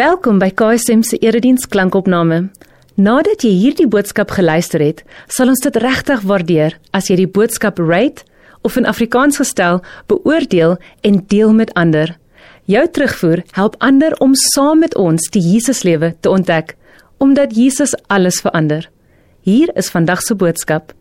Welkom 0.00 0.38
by 0.40 0.48
KSM 0.56 1.02
se 1.04 1.18
erediens 1.20 1.66
klankopname. 1.68 2.46
Nadat 2.96 3.42
jy 3.44 3.50
hierdie 3.52 3.88
boodskap 3.90 4.30
geluister 4.32 4.80
het, 4.80 5.02
sal 5.28 5.50
ons 5.52 5.60
dit 5.60 5.76
regtig 5.82 6.22
waardeer 6.24 6.78
as 6.96 7.10
jy 7.10 7.18
die 7.18 7.28
boodskap 7.28 7.76
rate 7.82 8.24
of 8.64 8.78
in 8.80 8.88
Afrikaans 8.88 9.36
gestel 9.42 9.82
beoordeel 10.08 10.78
en 11.04 11.20
deel 11.28 11.52
met 11.52 11.74
ander. 11.76 12.14
Jou 12.64 12.86
terugvoer 12.88 13.44
help 13.58 13.76
ander 13.84 14.16
om 14.24 14.32
saam 14.54 14.80
met 14.86 14.96
ons 14.96 15.28
die 15.36 15.44
Jesuslewe 15.50 16.14
te 16.24 16.32
ontdek, 16.32 16.78
omdat 17.20 17.52
Jesus 17.52 17.92
alles 18.08 18.40
verander. 18.40 18.88
Hier 19.44 19.68
is 19.76 19.92
vandag 19.92 20.24
se 20.24 20.32
boodskap. 20.32 20.94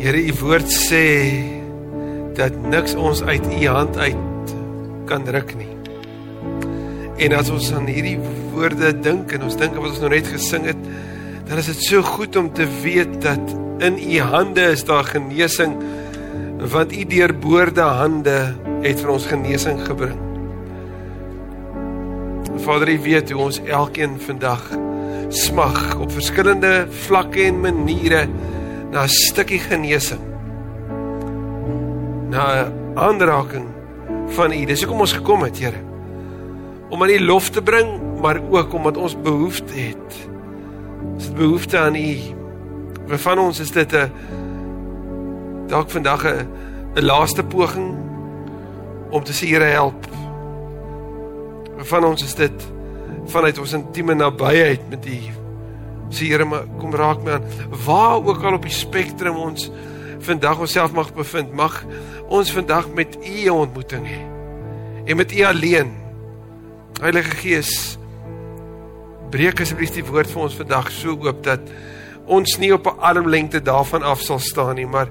Here, 0.00 0.24
u 0.24 0.32
woord 0.40 0.72
sê 0.88 1.06
dat 2.40 2.56
niks 2.72 2.96
ons 2.96 3.20
uit 3.28 3.56
u 3.60 3.64
hand 3.66 3.96
uit 4.00 4.60
kan 5.04 5.28
ruk 5.28 5.52
nie. 5.60 5.75
En 7.16 7.32
as 7.32 7.48
ons 7.48 7.70
aan 7.72 7.86
hierdie 7.88 8.18
woorde 8.52 8.90
dink 9.00 9.30
en 9.32 9.46
ons 9.46 9.56
dink 9.56 9.72
aan 9.72 9.80
wat 9.80 9.94
ons 9.94 10.02
nou 10.04 10.10
net 10.12 10.26
gesing 10.28 10.66
het, 10.68 10.82
dan 11.48 11.60
is 11.62 11.70
dit 11.70 11.86
so 11.86 12.02
goed 12.04 12.36
om 12.36 12.50
te 12.52 12.66
weet 12.82 13.14
dat 13.24 13.54
in 13.86 13.96
u 13.96 14.18
hande 14.20 14.66
is 14.74 14.84
daar 14.88 15.06
genesing 15.08 15.76
want 16.72 16.92
u 16.92 17.04
deurboorde 17.08 17.84
hande 18.00 18.36
het 18.84 19.00
vir 19.00 19.12
ons 19.12 19.26
genesing 19.28 19.80
gebring. 19.84 20.16
Vader, 22.64 22.90
u 22.90 22.98
weet 23.04 23.30
hoe 23.30 23.42
ons 23.48 23.60
elkeen 23.64 24.16
vandag 24.20 24.64
smag 25.28 25.96
op 26.00 26.12
verskillende 26.12 26.86
vlakke 27.06 27.44
en 27.48 27.60
maniere 27.60 28.26
na 28.92 29.04
'n 29.04 29.08
stukkie 29.08 29.60
genesing. 29.60 30.20
Na 32.28 32.64
'n 32.64 32.72
aanraking 32.94 33.68
van 34.28 34.52
u. 34.52 34.64
Dis 34.64 34.82
hoekom 34.82 35.00
ons 35.00 35.12
gekom 35.12 35.42
het, 35.42 35.58
Here 35.58 35.95
om 36.88 37.02
aan 37.02 37.10
U 37.10 37.20
lof 37.20 37.50
te 37.50 37.62
bring, 37.62 38.20
maar 38.20 38.40
ook 38.50 38.72
omdat 38.72 38.96
ons 38.96 39.20
behoefte 39.20 39.72
het. 39.74 40.28
Ons 41.14 41.24
het 41.24 41.34
behoefte 41.34 41.78
aan 41.78 41.94
U. 41.94 42.16
Vir 43.06 43.18
van 43.18 43.38
ons 43.38 43.60
is 43.60 43.70
dit 43.70 43.92
'n 43.92 44.10
dalk 45.66 45.90
vandag 45.90 46.24
'n 46.24 46.46
'n 46.94 47.04
laaste 47.04 47.44
poging 47.44 47.94
om 49.10 49.24
te 49.24 49.32
sê 49.32 49.46
Here 49.48 49.64
help. 49.64 50.06
Vir 51.76 51.84
van 51.84 52.04
ons 52.04 52.22
is 52.22 52.34
dit 52.34 52.66
vanuit 53.26 53.58
ons 53.58 53.72
intieme 53.72 54.14
nabyheid 54.14 54.80
met 54.90 55.06
U. 55.06 55.18
Sê 56.10 56.30
Here, 56.30 56.46
kom 56.78 56.94
raak 56.94 57.22
my 57.22 57.32
aan. 57.32 57.44
Waar 57.86 58.24
ook 58.24 58.42
al 58.42 58.54
op 58.54 58.62
die 58.62 58.70
spektrum 58.70 59.36
ons 59.36 59.70
vandag 60.18 60.58
onsself 60.58 60.92
mag 60.92 61.14
bevind, 61.14 61.52
mag 61.52 61.84
ons 62.28 62.52
vandag 62.52 62.88
met 62.94 63.18
U 63.20 63.44
'n 63.44 63.50
ontmoeting 63.50 64.06
hê. 64.06 64.20
En 65.04 65.16
met 65.16 65.32
U 65.32 65.42
alleen 65.42 66.05
Heilige 66.96 67.34
Gees, 67.36 67.70
breek 69.28 69.58
asseblief 69.60 69.90
die 69.92 70.04
woord 70.06 70.30
vir 70.32 70.46
ons 70.46 70.54
vandag 70.56 70.86
so 70.94 71.12
oop 71.12 71.42
dat 71.44 71.60
ons 72.24 72.56
nie 72.56 72.70
op 72.72 72.86
'n 72.88 73.00
armlengte 73.04 73.60
daarvan 73.60 74.02
af 74.02 74.22
sal 74.22 74.38
staan 74.38 74.76
nie, 74.76 74.86
maar 74.86 75.08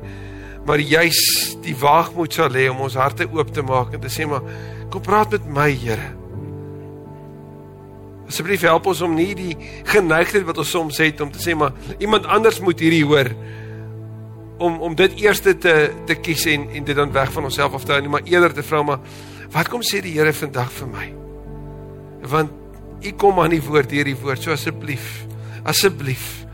maar 0.65 0.79
juis 0.79 1.55
die 1.61 1.75
waagmoed 1.75 2.33
sal 2.33 2.49
hê 2.49 2.69
om 2.71 2.81
ons 2.81 2.95
harte 2.95 3.29
oop 3.31 3.53
te 3.53 3.61
maak 3.61 3.93
en 3.93 4.01
te 4.01 4.09
sê 4.09 4.25
maar 4.25 4.41
kom 4.89 5.01
praat 5.01 5.31
met 5.31 5.45
my, 5.45 5.71
Here. 5.71 6.15
Asseblief 8.27 8.61
help 8.61 8.87
ons 8.87 9.01
om 9.01 9.13
nie 9.13 9.35
die 9.35 9.57
geneigtheid 9.83 10.45
wat 10.45 10.57
ons 10.57 10.69
soms 10.69 10.97
het 10.97 11.21
om 11.21 11.31
te 11.31 11.39
sê 11.39 11.55
maar 11.55 11.71
iemand 11.99 12.25
anders 12.25 12.59
moet 12.59 12.79
hierdie 12.79 13.05
hoor 13.05 13.29
om 14.57 14.81
om 14.81 14.95
dit 14.95 15.21
eerste 15.21 15.57
te 15.57 15.91
te 16.05 16.15
kies 16.15 16.45
en 16.45 16.69
en 16.69 16.83
dit 16.83 16.95
dan 16.95 17.11
weg 17.11 17.31
van 17.31 17.43
onsself 17.43 17.73
af 17.73 17.83
te 17.83 17.91
hou 17.91 18.01
nie, 18.01 18.09
maar 18.09 18.25
eerder 18.25 18.53
te 18.53 18.63
vra 18.63 18.83
maar 18.83 18.99
wat 19.51 19.69
kom 19.69 19.81
sê 19.81 20.01
die 20.01 20.17
Here 20.17 20.33
vandag 20.33 20.71
vir 20.71 20.87
my? 20.87 21.24
Want 22.29 22.51
u 23.05 23.11
kom 23.19 23.39
aan 23.39 23.53
die 23.53 23.63
woord 23.63 23.89
deur 23.89 24.07
die 24.07 24.17
woord 24.17 24.41
so 24.41 24.53
asseblief 24.55 25.25
asseblief 25.65 26.45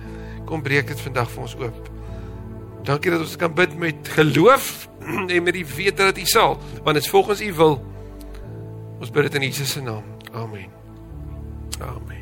kom 0.47 0.63
breek 0.63 0.89
dit 0.91 1.00
vandag 1.00 1.30
vir 1.31 1.44
ons 1.45 1.53
oop. 1.61 1.89
Dankie 2.83 3.13
dat 3.13 3.22
ons 3.23 3.38
kan 3.39 3.53
bid 3.56 3.75
met 3.79 4.09
geloof 4.18 4.90
en 5.31 5.44
met 5.45 5.56
die 5.56 5.68
wete 5.68 6.09
dat 6.09 6.19
u 6.19 6.25
sal 6.28 6.57
want 6.84 6.97
dit 6.97 7.06
is 7.06 7.12
volgens 7.13 7.44
u 7.45 7.51
wil. 7.59 7.78
Ons 9.01 9.13
bid 9.13 9.29
dit 9.29 9.40
in 9.40 9.47
Jesus 9.47 9.78
se 9.78 9.81
naam. 9.81 10.03
Amen. 10.34 10.68
Amen. 11.81 12.19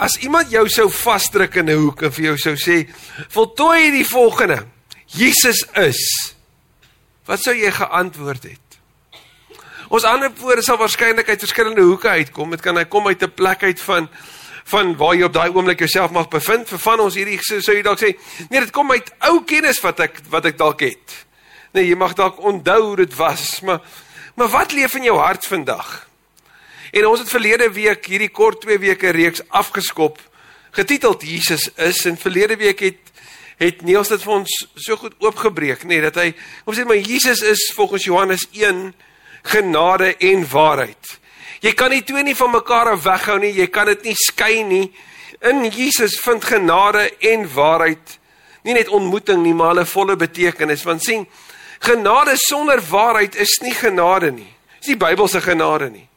As 0.00 0.16
iemand 0.24 0.52
jou 0.52 0.64
sou 0.72 0.88
vasdruk 0.92 1.56
in 1.60 1.68
'n 1.68 1.80
hoek 1.80 2.02
en 2.02 2.12
vir 2.12 2.24
jou 2.30 2.36
sou 2.38 2.56
sê 2.56 2.88
voltooi 3.28 3.90
die 3.90 4.06
volgende. 4.06 4.64
Jesus 5.06 5.66
is. 5.74 6.34
Wat 7.26 7.40
sou 7.42 7.54
jy 7.54 7.70
geantwoord 7.70 8.42
het 8.42 8.69
Ons 9.90 10.06
antwoorde 10.06 10.62
sal 10.62 10.78
waarskynlik 10.78 11.28
uit 11.28 11.40
verskillende 11.42 11.82
hoeke 11.82 12.08
uitkom. 12.08 12.52
Dit 12.54 12.62
kan 12.62 12.76
hy 12.78 12.84
kom 12.86 13.08
uit 13.10 13.22
'n 13.22 13.34
plek 13.34 13.62
uit 13.62 13.80
van 13.80 14.08
van 14.70 14.96
waar 14.96 15.14
jy 15.16 15.24
op 15.24 15.32
daai 15.32 15.50
oomblik 15.50 15.78
jouself 15.78 16.10
mag 16.10 16.28
bevind. 16.28 16.68
Vir 16.68 16.78
van 16.78 17.00
ons 17.00 17.14
hierdie 17.14 17.38
sou 17.42 17.60
so 17.60 17.72
jy 17.72 17.82
dalk 17.82 17.98
sê, 17.98 18.14
nee, 18.50 18.60
dit 18.60 18.70
kom 18.70 18.90
uit 18.90 19.10
ou 19.18 19.42
kennis 19.44 19.80
wat 19.80 20.00
ek 20.00 20.20
wat 20.30 20.44
ek 20.44 20.58
dalk 20.58 20.80
het. 20.80 21.26
Nee, 21.72 21.88
jy 21.88 21.96
mag 21.96 22.14
dalk 22.14 22.38
onthou 22.38 22.82
hoe 22.82 22.96
dit 22.96 23.14
was, 23.16 23.60
maar 23.60 23.80
maar 24.36 24.48
wat 24.48 24.72
leef 24.72 24.94
in 24.94 25.02
jou 25.02 25.18
hart 25.18 25.46
vandag? 25.46 26.06
En 26.92 27.06
ons 27.06 27.18
het 27.18 27.28
verlede 27.28 27.72
week 27.72 28.06
hierdie 28.06 28.30
kort 28.30 28.60
2 28.60 28.78
weke 28.78 29.10
reeks 29.10 29.42
afgeskop 29.48 30.18
getiteld 30.70 31.22
Jesus 31.22 31.68
is 31.76 32.04
en 32.06 32.16
verlede 32.16 32.56
week 32.56 32.80
het 32.80 32.98
het 33.58 33.82
Niels 33.82 34.08
dit 34.08 34.22
vir 34.22 34.32
ons 34.32 34.66
so 34.74 34.96
goed 34.96 35.14
oopgebreek, 35.18 35.82
nê, 35.82 35.98
nee, 35.98 36.00
dat 36.00 36.14
hy 36.14 36.34
ons 36.64 36.78
sê 36.78 36.86
maar 36.86 36.96
Jesus 36.96 37.42
is 37.42 37.72
volgens 37.74 38.04
Johannes 38.04 38.46
1 38.52 38.94
genade 39.42 40.16
en 40.16 40.44
waarheid. 40.50 41.18
Jy 41.60 41.72
kan 41.76 41.92
die 41.92 42.04
twee 42.04 42.22
nie 42.24 42.36
van 42.36 42.50
mekaar 42.50 42.94
af 42.94 43.04
weghou 43.04 43.38
nie, 43.38 43.52
jy 43.52 43.66
kan 43.72 43.86
dit 43.86 44.04
nie 44.10 44.16
skei 44.16 44.62
nie. 44.64 44.86
In 45.40 45.64
Jesus 45.68 46.18
vind 46.20 46.44
genade 46.44 47.10
en 47.20 47.46
waarheid 47.54 48.18
nie 48.64 48.74
net 48.76 48.88
ontmoeting 48.88 49.42
nie, 49.42 49.54
maar 49.54 49.74
'n 49.74 49.86
volle 49.86 50.16
betekenis. 50.16 50.82
Want 50.82 51.04
sien, 51.04 51.26
genade 51.80 52.36
sonder 52.36 52.80
waarheid 52.80 53.36
is 53.36 53.58
nie 53.62 53.74
genade 53.74 54.30
nie. 54.32 54.52
Dis 54.78 54.88
nie 54.88 54.96
Bybelse 54.96 55.40
genade 55.40 55.90
nie. 55.90 56.08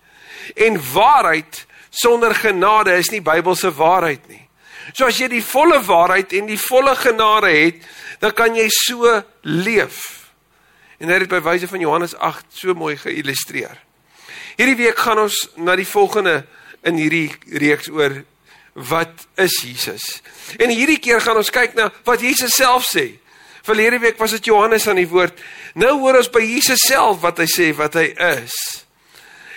En 0.56 0.80
waarheid 0.94 1.66
sonder 1.90 2.36
genade 2.36 2.98
is 2.98 3.10
nie 3.10 3.22
Bybelse 3.22 3.72
waarheid 3.72 4.28
nie. 4.28 4.48
So 4.94 5.06
as 5.06 5.18
jy 5.18 5.28
die 5.28 5.44
volle 5.44 5.80
waarheid 5.80 6.34
en 6.34 6.46
die 6.46 6.60
volle 6.60 6.96
genade 6.96 7.48
het, 7.48 7.76
dan 8.20 8.34
kan 8.34 8.56
jy 8.56 8.68
so 8.70 9.24
leef. 9.42 10.23
En 11.04 11.12
hy 11.12 11.18
het 11.20 11.32
by 11.32 11.42
wyse 11.44 11.68
van 11.68 11.82
Johannes 11.84 12.14
8 12.16 12.46
so 12.56 12.74
mooi 12.80 12.96
geïllustreer. 12.96 13.76
Hierdie 14.56 14.78
week 14.80 15.02
gaan 15.04 15.20
ons 15.26 15.36
na 15.60 15.76
die 15.76 15.88
volgende 15.88 16.46
in 16.88 16.96
hierdie 16.96 17.34
reeks 17.60 17.90
oor 17.92 18.22
wat 18.90 19.28
is 19.42 19.58
Jesus. 19.66 20.22
En 20.58 20.72
hierdie 20.72 21.02
keer 21.04 21.20
gaan 21.22 21.42
ons 21.42 21.52
kyk 21.52 21.76
na 21.76 21.90
wat 22.08 22.24
Jesus 22.24 22.56
self 22.56 22.88
sê. 22.88 23.10
Verlede 23.68 24.00
week 24.00 24.18
was 24.20 24.32
dit 24.38 24.48
Johannes 24.48 24.88
aan 24.88 25.02
die 25.02 25.10
woord. 25.10 25.36
Nou 25.76 25.98
hoor 26.00 26.22
ons 26.22 26.32
by 26.32 26.42
Jesus 26.44 26.88
self 26.88 27.20
wat 27.24 27.44
hy 27.44 27.52
sê 27.52 27.70
wat 27.76 28.00
hy 28.00 28.10
is. 28.40 28.56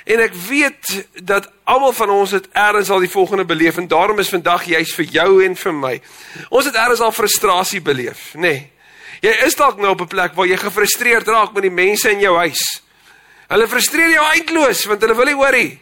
En 0.07 0.23
ek 0.23 0.35
weet 0.49 0.93
dat 1.27 1.47
almal 1.67 1.95
van 1.95 2.11
ons 2.15 2.35
het 2.35 2.47
eers 2.55 2.91
al 2.91 3.03
die 3.03 3.11
volgende 3.11 3.47
beleef 3.47 3.79
en 3.79 3.87
daarom 3.91 4.19
is 4.23 4.31
vandag 4.35 4.67
juist 4.71 4.99
vir 4.99 5.13
jou 5.21 5.31
en 5.47 5.59
vir 5.59 5.75
my. 5.75 5.99
Ons 6.51 6.71
het 6.71 6.79
eers 6.79 7.03
al 7.03 7.15
frustrasie 7.15 7.83
beleef, 7.83 8.33
nê? 8.35 8.51
Nee. 8.51 8.73
Jy 9.21 9.33
is 9.47 9.57
dalk 9.57 9.79
nou 9.79 9.91
op 9.95 10.01
'n 10.01 10.13
plek 10.13 10.35
waar 10.35 10.47
jy 10.47 10.57
gefrustreerd 10.57 11.29
raak 11.29 11.53
met 11.53 11.63
die 11.63 11.71
mense 11.71 12.11
in 12.11 12.21
jou 12.21 12.37
huis. 12.37 12.83
Hulle 13.49 13.69
frustreer 13.69 14.11
jou 14.11 14.25
eintloos 14.25 14.85
want 14.85 15.01
hulle 15.01 15.15
wil 15.15 15.25
nie 15.25 15.35
hoor 15.35 15.53
nie. 15.53 15.79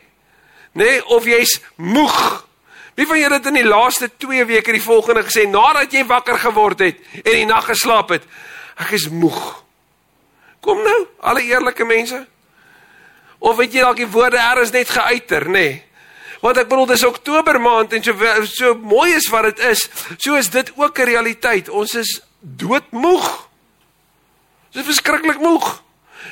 Nê, 0.75 0.85
nee, 0.85 1.05
of 1.07 1.25
jy's 1.25 1.61
moeg. 1.77 2.47
Wie 2.95 3.07
van 3.07 3.19
julle 3.19 3.35
het 3.35 3.47
in 3.47 3.55
die 3.55 3.67
laaste 3.67 4.11
2 4.17 4.45
weke 4.45 4.73
die 4.73 4.83
volgende 4.83 5.23
gesê 5.23 5.47
nadat 5.49 5.93
jy 5.93 6.05
wakker 6.07 6.39
geword 6.39 6.79
het 6.79 6.97
en 7.25 7.33
die 7.33 7.47
nag 7.47 7.65
geslaap 7.65 8.09
het? 8.09 8.23
Ek 8.77 8.91
is 8.91 9.09
moeg. 9.09 9.65
Kom 10.61 10.83
nou, 10.83 11.07
alle 11.21 11.43
eerlike 11.43 11.85
mense. 11.85 12.27
Of 13.39 13.57
weet 13.57 13.73
jy 13.73 13.81
dalk 13.81 13.97
die 13.97 14.11
woorde 14.11 14.39
eers 14.39 14.71
net 14.73 14.89
geuiter, 14.89 15.49
nê? 15.49 15.51
Nee. 15.53 15.83
Want 16.45 16.59
ek 16.61 16.69
bedoel 16.69 16.91
dis 16.93 17.05
Oktober 17.07 17.57
maand 17.61 17.95
en 17.97 18.03
so 18.05 18.45
so 18.51 18.75
mooi 18.77 19.15
is 19.17 19.31
wat 19.33 19.49
dit 19.49 19.63
is, 19.71 19.87
so 20.19 20.37
is 20.37 20.51
dit 20.53 20.73
ook 20.77 20.99
'n 20.99 21.09
realiteit. 21.09 21.69
Ons 21.69 21.95
is 21.95 22.21
doodmoeg. 22.45 23.49
Dis 24.75 24.85
verskriklik 24.85 25.41
moeg. 25.41 25.83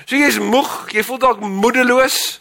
So 0.05 0.17
jy's 0.17 0.39
moeg, 0.43 0.71
jy 0.93 1.05
voel 1.07 1.21
dalk 1.23 1.41
moedeloos. 1.41 2.41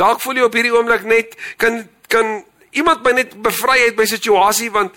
Dalk 0.00 0.22
voel 0.24 0.40
jy 0.40 0.46
op 0.48 0.56
hierdie 0.56 0.72
oomblik 0.74 1.04
net 1.08 1.36
kan 1.60 1.84
kan 2.12 2.42
iemand 2.76 3.02
my 3.04 3.12
net 3.16 3.32
bevry 3.44 3.78
uit 3.86 3.96
my 3.96 4.04
situasie 4.08 4.70
want 4.72 4.96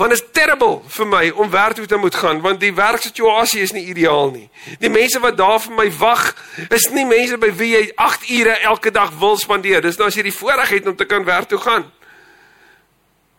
want 0.00 0.12
is 0.12 0.22
terrible 0.32 0.80
vir 0.96 1.08
my 1.08 1.22
om 1.30 1.50
werk 1.52 1.76
toe 1.76 1.86
te 1.86 1.96
moet 2.00 2.16
gaan 2.16 2.40
want 2.44 2.60
die 2.60 2.72
werksituasie 2.76 3.60
is 3.60 3.72
nie 3.76 3.84
ideaal 3.92 4.32
nie. 4.32 4.48
Die 4.80 4.92
mense 4.92 5.20
wat 5.20 5.36
daar 5.36 5.60
vir 5.60 5.76
my 5.76 5.88
wag 5.98 6.30
is 6.68 6.88
nie 6.96 7.04
mense 7.08 7.36
by 7.40 7.52
wie 7.56 7.72
jy 7.74 7.82
8 7.96 8.28
ure 8.38 8.56
elke 8.72 8.92
dag 8.92 9.12
wil 9.20 9.36
spandeer. 9.36 9.84
Dis 9.84 10.00
nou 10.00 10.08
as 10.08 10.16
jy 10.16 10.24
die 10.28 10.36
voorreg 10.36 10.72
het 10.78 10.88
om 10.88 10.96
te 10.96 11.08
kan 11.08 11.24
werk 11.28 11.48
toe 11.52 11.60
gaan. 11.60 11.88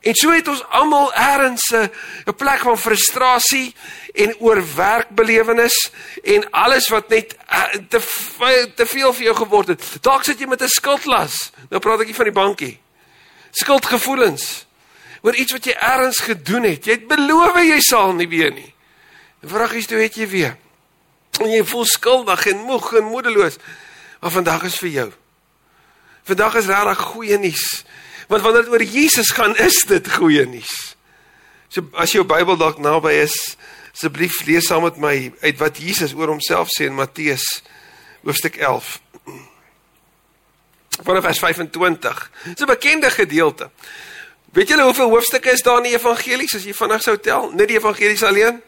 En 0.04 0.16
so 0.20 0.34
het 0.36 0.48
ons 0.52 0.64
almal 0.76 1.14
eers 1.16 1.72
'n 1.72 2.36
plek 2.36 2.60
van 2.60 2.78
frustrasie 2.78 3.76
en 4.14 4.36
oorwerkbelewenis 4.40 5.92
en 6.24 6.50
alles 6.52 6.88
wat 6.88 7.10
net 7.10 7.36
uh, 7.52 7.64
te 7.90 8.02
te 8.76 8.86
veel 8.86 9.14
vir 9.14 9.24
jou 9.24 9.36
geword 9.36 9.68
het. 9.68 9.84
Dalk 10.02 10.24
sit 10.24 10.40
jy 10.40 10.46
met 10.46 10.62
'n 10.62 10.68
skuldlas. 10.68 11.52
Nou 11.70 11.80
praat 11.82 12.00
ek 12.00 12.06
nie 12.06 12.16
van 12.16 12.26
die 12.26 12.34
bankie. 12.34 12.80
Skuldgevoelens 13.52 14.66
oor 15.22 15.36
iets 15.36 15.52
wat 15.52 15.66
jy 15.66 15.76
eers 15.80 16.20
gedoen 16.20 16.64
het. 16.64 16.86
Jy 16.86 16.92
het 16.92 17.08
beloof 17.08 17.56
jy 17.56 17.80
sal 17.80 18.14
nie 18.14 18.28
weer 18.28 18.52
nie. 18.52 18.74
En 19.42 19.50
vraag 19.50 19.74
is 19.74 19.88
toe 19.88 19.98
het 19.98 20.16
jy 20.16 20.28
weer. 20.28 20.58
En 21.40 21.50
jy 21.50 21.64
voel 21.64 21.86
skuldig 21.86 22.46
en 22.46 22.58
moeg 22.58 22.94
en 22.94 23.04
moedeloos. 23.04 23.56
Maar 24.20 24.32
vandag 24.32 24.64
is 24.64 24.76
vir 24.78 24.90
jou. 24.90 25.12
Vandag 26.24 26.56
is 26.56 26.66
regtig 26.66 27.00
goeie 27.00 27.38
nuus. 27.38 27.84
Want 28.34 28.46
wanneer 28.46 28.64
dit 28.64 28.72
oor 28.72 28.84
Jesus 28.84 29.30
gaan, 29.30 29.58
is 29.58 29.84
dit 29.86 30.08
goeie 30.12 30.46
nuus. 30.50 30.96
So 31.70 31.86
as 32.02 32.16
jou 32.16 32.24
Bybel 32.26 32.58
dalk 32.58 32.80
naby 32.82 33.12
is, 33.22 33.36
asseblief 33.94 34.40
lees 34.48 34.66
saam 34.72 34.88
met 34.88 34.98
my 34.98 35.14
uit 35.44 35.60
wat 35.62 35.78
Jesus 35.78 36.16
oor 36.18 36.32
homself 36.34 36.72
sê 36.74 36.88
in 36.90 36.96
Matteus 36.98 37.46
hoofstuk 38.24 38.58
11. 38.58 38.96
Vanaf 41.06 41.28
vers 41.28 41.44
25. 41.46 42.24
Dis 42.56 42.66
'n 42.66 42.72
bekende 42.74 43.14
gedeelte. 43.14 43.70
Weet 44.54 44.68
julle 44.68 44.90
hoeveel 44.90 45.10
hoofstukke 45.10 45.52
is 45.52 45.62
daar 45.62 45.78
in 45.78 45.92
die 45.92 45.98
evangelies 45.98 46.56
as 46.56 46.66
jy 46.66 46.74
vinnig 46.74 47.02
sou 47.02 47.18
tel? 47.18 47.52
Net 47.52 47.68
die 47.68 47.78
evangelies 47.78 48.24
alleen? 48.24 48.62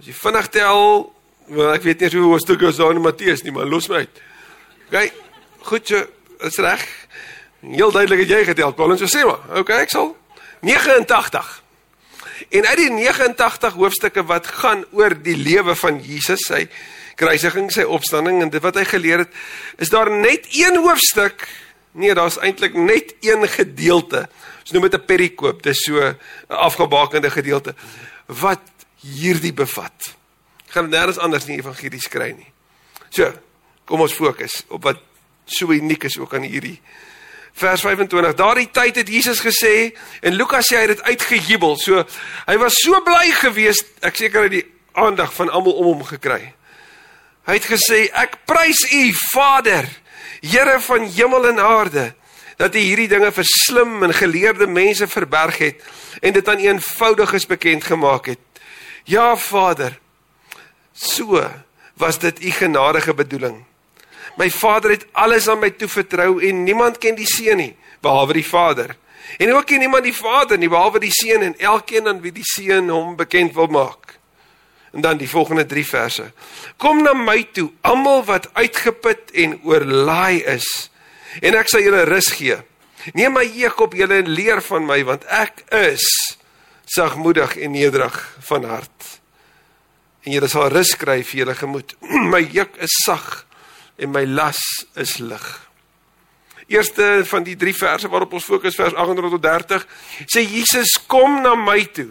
As 0.00 0.06
jy 0.06 0.12
vinnig 0.12 0.48
tel, 0.48 1.14
wel 1.46 1.72
ek 1.74 1.82
weet 1.82 2.00
nie 2.00 2.10
hoeveel 2.10 2.32
hoofstukke 2.34 2.66
is 2.66 2.76
daar 2.76 2.90
in 2.90 3.00
Matteus 3.00 3.42
nie, 3.42 3.52
maar 3.52 3.66
los 3.66 3.88
my 3.88 3.96
uit. 3.96 4.22
OK. 4.90 5.12
Goed, 5.62 5.86
so, 5.86 6.06
is 6.40 6.56
reg. 6.56 7.05
Heel 7.66 7.90
duidelik 7.90 8.20
het 8.22 8.30
jy 8.30 8.42
getel, 8.44 8.74
Collins, 8.74 9.02
so 9.02 9.10
sê 9.10 9.24
maar. 9.26 9.42
OK, 9.58 9.70
ek 9.74 9.90
sal 9.90 10.12
89. 10.66 11.48
En 12.54 12.66
uit 12.66 12.78
die 12.78 12.90
89 12.92 13.74
hoofstukke 13.74 14.22
wat 14.28 14.46
gaan 14.60 14.84
oor 14.94 15.16
die 15.18 15.36
lewe 15.36 15.74
van 15.78 15.98
Jesus, 16.04 16.44
sy 16.46 16.66
kruisiging, 17.18 17.70
sy 17.72 17.86
opstanding 17.88 18.42
en 18.44 18.52
dit 18.52 18.62
wat 18.62 18.76
hy 18.78 18.84
geleer 18.86 19.24
het, 19.24 19.32
is 19.82 19.90
daar 19.90 20.10
net 20.12 20.46
een 20.54 20.78
hoofstuk. 20.84 21.46
Nee, 21.96 22.14
daar's 22.14 22.38
eintlik 22.44 22.76
net 22.76 23.14
een 23.24 23.48
gedeelte. 23.48 24.26
Ons 24.60 24.74
noem 24.76 24.88
dit 24.88 24.94
'n 24.94 25.06
perikoop. 25.06 25.62
Dis 25.62 25.82
so 25.82 25.98
'n 25.98 26.16
afgebakende 26.48 27.30
gedeelte 27.30 27.74
wat 28.26 28.62
hierdie 29.00 29.52
bevat. 29.52 30.14
Gaan 30.68 30.90
nêrens 30.90 31.18
anders 31.18 31.46
in 31.46 31.56
die 31.56 31.62
evangelie 31.62 32.00
skry 32.00 32.30
nie. 32.36 32.52
So, 33.08 33.32
kom 33.84 34.00
ons 34.00 34.12
fokus 34.12 34.64
op 34.68 34.82
wat 34.82 34.98
so 35.44 35.70
uniek 35.70 36.04
is 36.04 36.18
ook 36.18 36.34
aan 36.34 36.42
hierdie 36.42 36.80
vers 37.56 37.80
25. 37.80 38.34
Daardie 38.36 38.68
tyd 38.72 39.00
het 39.00 39.08
Jesus 39.08 39.40
gesê 39.40 39.92
en 40.20 40.36
Lukas 40.36 40.68
sê 40.68 40.76
hy 40.76 40.84
het 40.84 40.96
dit 40.96 41.06
uitgejubel. 41.12 41.76
So 41.80 42.04
hy 42.46 42.56
was 42.60 42.76
so 42.82 43.00
bly 43.04 43.30
geweest, 43.40 43.88
ek 44.04 44.20
seker 44.20 44.46
hy 44.46 44.52
die 44.58 44.66
aandag 44.96 45.32
van 45.36 45.50
almal 45.52 45.78
om 45.80 45.90
hom 45.94 46.04
gekry. 46.08 46.52
Hy 47.46 47.56
het 47.56 47.68
gesê 47.70 48.06
ek 48.12 48.42
prys 48.48 48.84
U 48.92 49.04
Vader, 49.32 49.88
Here 50.46 50.76
van 50.84 51.06
hemel 51.10 51.46
en 51.48 51.60
aarde, 51.64 52.10
dat 52.60 52.74
U 52.76 52.80
hierdie 52.80 53.08
dinge 53.08 53.30
vir 53.32 53.46
slim 53.48 54.02
en 54.04 54.12
geleerde 54.14 54.66
mense 54.68 55.08
verberg 55.08 55.58
het 55.62 55.86
en 56.20 56.36
dit 56.36 56.48
aan 56.48 56.60
eenvoudiges 56.60 57.48
bekend 57.48 57.84
gemaak 57.84 58.28
het. 58.32 58.42
Ja 59.08 59.36
Vader, 59.36 59.96
so 60.92 61.40
was 61.96 62.18
dit 62.18 62.42
U 62.44 62.50
genadige 62.50 63.14
bedoeling. 63.14 63.64
My 64.36 64.50
Vader 64.50 64.90
het 64.90 65.06
alles 65.12 65.48
aan 65.48 65.58
my 65.58 65.70
toevertrou 65.70 66.42
en 66.44 66.64
niemand 66.64 66.98
ken 67.00 67.16
die 67.16 67.28
Seun 67.28 67.56
nie 67.56 67.72
behalwe 68.04 68.36
die 68.36 68.46
Vader. 68.46 68.96
En 69.38 69.52
ook 69.54 69.66
ken 69.66 69.78
niemand 69.78 70.04
die 70.04 70.14
Vader 70.14 70.58
nie 70.58 70.68
behalwe 70.68 71.00
die 71.00 71.12
Seun 71.12 71.42
en 71.42 71.58
elkeen 71.58 72.08
aan 72.08 72.20
wie 72.20 72.32
die 72.32 72.44
Seun 72.44 72.90
hom 72.92 73.16
bekend 73.16 73.54
wil 73.54 73.66
maak. 73.72 74.18
En 74.92 75.00
dan 75.00 75.16
die 75.16 75.28
volgende 75.28 75.66
3 75.66 75.86
verse. 75.86 76.30
Kom 76.76 77.02
na 77.02 77.12
my 77.16 77.42
toe, 77.52 77.70
almal 77.80 78.24
wat 78.24 78.48
uitgeput 78.52 79.32
en 79.32 79.58
oorlaai 79.64 80.44
is, 80.56 80.68
en 81.40 81.56
ek 81.56 81.68
sal 81.68 81.84
julle 81.84 82.04
rus 82.08 82.30
gee. 82.36 82.56
Neem 83.16 83.34
my 83.36 83.44
juk 83.44 83.80
op 83.84 83.96
julle 83.96 84.22
en 84.22 84.30
leer 84.32 84.62
van 84.64 84.86
my 84.88 85.00
want 85.04 85.26
ek 85.32 85.64
is 85.80 86.06
sagmoedig 86.86 87.56
en 87.56 87.74
nederig 87.74 88.16
van 88.48 88.64
hart. 88.64 89.10
En 90.24 90.32
julle 90.32 90.48
sal 90.48 90.70
rus 90.72 90.94
kry 90.96 91.20
vir 91.24 91.44
julle 91.44 91.56
gemoed. 91.58 91.96
my 92.32 92.44
juk 92.44 92.78
is 92.84 92.94
sag 93.04 93.45
en 93.96 94.10
my 94.10 94.24
las 94.24 94.60
is 94.94 95.16
lig. 95.18 95.46
Eerste 96.66 97.22
van 97.24 97.44
die 97.46 97.56
drie 97.56 97.74
verse 97.74 98.08
waarop 98.10 98.32
ons 98.32 98.44
fokus 98.44 98.74
vers 98.74 98.94
28 98.94 99.34
tot 99.36 99.42
30 99.42 99.86
sê 100.26 100.42
Jesus 100.42 100.96
kom 101.06 101.40
na 101.42 101.54
my 101.54 101.84
toe. 101.94 102.10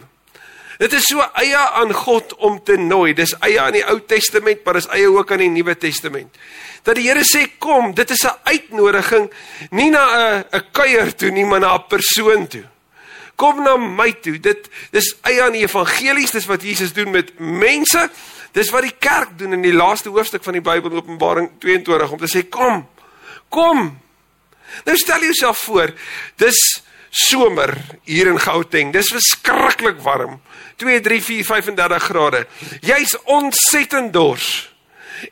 Dit 0.76 0.92
is 0.92 1.06
so 1.08 1.24
eie 1.40 1.56
aan 1.56 1.92
God 1.96 2.34
om 2.44 2.58
te 2.64 2.76
nooi. 2.76 3.14
Dis 3.16 3.32
eie 3.44 3.60
aan 3.60 3.76
die 3.78 3.84
Ou 3.88 3.96
Testament, 4.08 4.60
maar 4.64 4.76
dis 4.76 4.88
eie 4.92 5.08
ook 5.08 5.30
aan 5.32 5.44
die 5.44 5.52
Nuwe 5.52 5.76
Testament. 5.80 6.36
Dat 6.84 6.98
die 6.98 7.06
Here 7.08 7.24
sê 7.24 7.46
kom, 7.58 7.94
dit 7.94 8.10
is 8.10 8.24
'n 8.24 8.36
uitnodiging 8.44 9.30
nie 9.70 9.90
na 9.90 10.04
'n 10.04 10.44
'n 10.52 10.64
kuier 10.72 11.14
toe 11.14 11.30
nie, 11.30 11.44
maar 11.44 11.60
na 11.60 11.74
'n 11.74 11.86
persoon 11.88 12.46
toe. 12.46 12.64
Kom 13.36 13.62
na 13.62 13.76
my 13.76 14.12
toe. 14.12 14.40
Dit 14.40 14.68
dis 14.90 15.16
eie 15.22 15.42
aan 15.42 15.52
die 15.52 15.64
evangelies, 15.64 16.30
dis 16.30 16.46
wat 16.46 16.62
Jesus 16.62 16.92
doen 16.92 17.10
met 17.10 17.38
mense. 17.38 18.10
Dis 18.56 18.72
wat 18.72 18.86
die 18.86 18.96
kerk 18.98 19.36
doen 19.36 19.52
in 19.52 19.64
die 19.64 19.74
laaste 19.74 20.08
hoofstuk 20.08 20.44
van 20.46 20.56
die 20.56 20.64
Bybel 20.64 20.96
Openbaring 20.96 21.50
22 21.60 22.14
om 22.14 22.20
te 22.22 22.30
sê 22.30 22.46
kom. 22.48 22.86
Kom. 23.52 23.90
Nou 24.86 24.96
stel 24.96 25.26
jouself 25.28 25.58
voor, 25.68 25.92
dis 26.40 26.60
somer 27.16 27.76
hier 28.08 28.30
in 28.30 28.40
Gauteng. 28.40 28.92
Dis 28.92 29.12
verskriklik 29.12 30.00
warm. 30.04 30.40
2 30.80 31.00
3 31.04 31.20
4 31.22 31.44
35 31.44 32.08
grade. 32.08 32.46
Jy's 32.84 33.14
ontsettend 33.24 34.12
dors. 34.12 34.48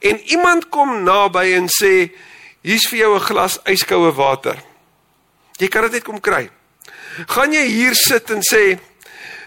En 0.00 0.20
iemand 0.32 0.68
kom 0.72 1.02
naby 1.04 1.50
en 1.58 1.68
sê 1.72 2.10
hier's 2.64 2.88
vir 2.88 2.98
jou 2.98 3.14
'n 3.16 3.26
glas 3.28 3.58
yskoue 3.64 4.12
water. 4.12 4.56
Jy 5.58 5.68
kan 5.68 5.82
dit 5.82 5.92
net 5.92 6.04
kom 6.04 6.20
kry. 6.20 6.50
Gaan 7.26 7.52
jy 7.52 7.66
hier 7.66 7.94
sit 7.94 8.30
en 8.30 8.42
sê 8.42 8.78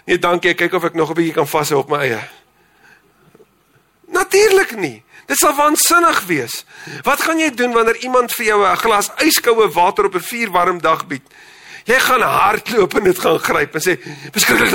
nee 0.06 0.18
dankie, 0.18 0.54
kyk 0.54 0.72
of 0.72 0.84
ek 0.84 0.94
nog 0.94 1.10
'n 1.10 1.14
bietjie 1.14 1.34
kan 1.34 1.46
vashou 1.46 1.80
op 1.80 1.90
my 1.90 1.98
eie. 1.98 2.38
Natuurlik 4.18 4.76
nie. 4.76 5.02
Dit 5.28 5.38
sal 5.38 5.54
waansinnig 5.54 6.22
wees. 6.26 6.62
Wat 7.06 7.22
gaan 7.22 7.38
jy 7.38 7.50
doen 7.54 7.74
wanneer 7.76 8.00
iemand 8.02 8.32
vir 8.34 8.46
jou 8.46 8.60
'n 8.64 8.76
glas 8.76 9.10
yskoue 9.22 9.68
water 9.72 10.04
op 10.04 10.14
'n 10.14 10.28
vuurwarm 10.30 10.80
dag 10.80 11.06
bied? 11.06 11.22
Jy 11.84 11.98
gaan 12.00 12.20
hardloop 12.20 12.94
en 12.94 13.04
dit 13.04 13.18
gaan 13.18 13.38
gryp 13.38 13.74
en 13.74 13.80
sê, 13.80 13.94
"Beskryf 14.32 14.70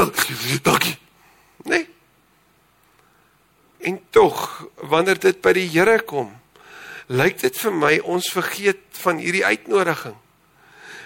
dankie." 0.62 0.98
Nee. 1.64 1.88
En 3.80 4.00
tog, 4.10 4.68
wanneer 4.76 5.20
dit 5.20 5.42
by 5.42 5.54
die 5.54 5.70
Here 5.70 6.00
kom, 6.02 6.32
lyk 7.08 7.40
dit 7.40 7.58
vir 7.58 7.74
my 7.74 8.00
ons 8.00 8.30
vergeet 8.32 8.80
van 8.92 9.18
hierdie 9.18 9.46
uitnodiging. 9.46 10.16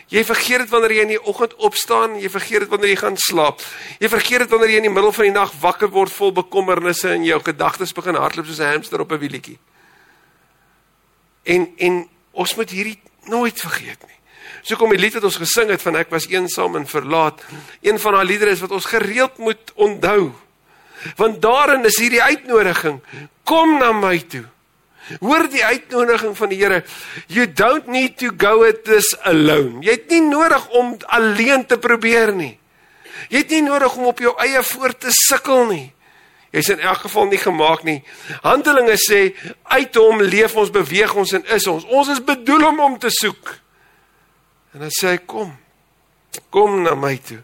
Jy 0.08 0.24
vergeet 0.24 0.64
dit 0.64 0.70
wanneer 0.72 0.94
jy 0.96 1.02
in 1.04 1.16
die 1.18 1.24
oggend 1.28 1.56
opstaan, 1.68 2.16
jy 2.22 2.30
vergeet 2.32 2.64
dit 2.64 2.70
wanneer 2.72 2.94
jy 2.94 3.00
gaan 3.02 3.18
slaap. 3.20 3.64
Jy 4.00 4.08
vergeet 4.10 4.46
dit 4.46 4.54
wanneer 4.54 4.70
jy 4.72 4.78
in 4.80 4.88
die 4.88 4.94
middel 4.94 5.12
van 5.12 5.28
die 5.28 5.34
nag 5.36 5.52
wakker 5.60 5.92
word 5.92 6.14
vol 6.16 6.32
bekommernisse 6.32 7.12
en 7.12 7.26
jou 7.28 7.40
gedagtes 7.44 7.92
begin 7.96 8.16
hardloop 8.16 8.48
soos 8.48 8.60
'n 8.60 8.72
hamster 8.72 9.04
op 9.04 9.12
'n 9.12 9.20
wielietjie. 9.20 9.58
En 11.44 11.68
en 11.78 12.08
ons 12.32 12.56
moet 12.56 12.70
hierdie 12.70 13.00
nooit 13.26 13.60
vergeet 13.60 14.02
nie. 14.08 14.20
So 14.64 14.76
kom 14.76 14.90
die 14.90 15.00
lied 15.00 15.14
wat 15.14 15.24
ons 15.24 15.38
gesing 15.38 15.70
het 15.70 15.82
van 15.82 15.96
ek 15.96 16.10
was 16.10 16.28
eensaam 16.28 16.76
en 16.76 16.88
verlaat. 16.88 17.44
Een 17.82 18.00
van 18.00 18.14
daai 18.14 18.26
liedere 18.26 18.52
is 18.52 18.60
wat 18.60 18.72
ons 18.72 18.86
gereeld 18.86 19.38
moet 19.38 19.72
onthou. 19.76 20.34
Want 21.16 21.42
daarin 21.42 21.86
is 21.86 22.00
hierdie 22.00 22.24
uitnodiging. 22.24 23.02
Kom 23.44 23.78
na 23.80 23.92
my 23.92 24.18
toe. 24.20 24.46
Hoor 25.20 25.48
die 25.52 25.64
uitnodiging 25.64 26.36
van 26.38 26.52
die 26.52 26.60
Here. 26.60 26.84
You 27.32 27.48
don't 27.48 27.88
need 27.88 28.18
to 28.18 28.32
go 28.38 28.64
it 28.68 28.84
this 28.86 29.14
alone. 29.24 29.82
Jy 29.86 29.92
het 29.92 30.10
nie 30.12 30.24
nodig 30.28 30.70
om 30.76 30.96
alleen 31.08 31.66
te 31.66 31.78
probeer 31.80 32.34
nie. 32.36 32.58
Jy 33.32 33.44
het 33.44 33.54
nie 33.56 33.64
nodig 33.66 33.96
om 33.96 34.10
op 34.12 34.20
jou 34.24 34.34
eie 34.44 34.64
voort 34.64 35.00
te 35.04 35.14
sukkel 35.16 35.66
nie. 35.72 35.86
Jy's 36.56 36.70
in 36.72 36.84
elk 36.84 37.04
geval 37.06 37.28
nie 37.32 37.40
gemaak 37.42 37.84
nie. 37.88 38.00
Handelinge 38.44 38.96
sê 39.02 39.22
uit 39.74 40.00
hom 40.00 40.22
leef 40.24 40.56
ons, 40.56 40.72
beweeg 40.72 41.16
ons 41.16 41.34
en 41.36 41.44
is 41.56 41.68
ons. 41.68 41.88
Ons 41.92 42.12
is 42.16 42.24
bedoel 42.24 42.70
om 42.70 42.84
hom 42.86 43.00
te 43.00 43.12
soek. 43.12 43.52
En 44.76 44.86
dan 44.86 44.94
sê 44.94 45.16
hy 45.16 45.22
kom. 45.28 45.52
Kom 46.54 46.82
na 46.86 46.96
my 46.96 47.16
toe. 47.24 47.42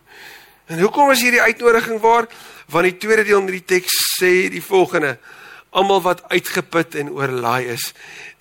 En 0.71 0.79
hoekom 0.79 1.11
is 1.11 1.23
hierdie 1.23 1.43
uitnodiging 1.43 1.99
waar? 2.03 2.29
Want 2.71 2.87
die 2.87 2.97
tweede 2.97 3.25
deel 3.27 3.41
in 3.43 3.51
die 3.51 3.65
teks 3.67 3.97
sê 4.15 4.31
die 4.53 4.63
volgende: 4.63 5.17
almal 5.73 6.01
wat 6.05 6.23
uitgeput 6.31 6.95
en 7.01 7.11
oorlaai 7.13 7.73
is. 7.73 7.91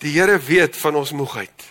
Die 0.03 0.13
Here 0.15 0.39
weet 0.39 0.77
van 0.77 0.95
ons 0.95 1.11
moegheid. 1.11 1.69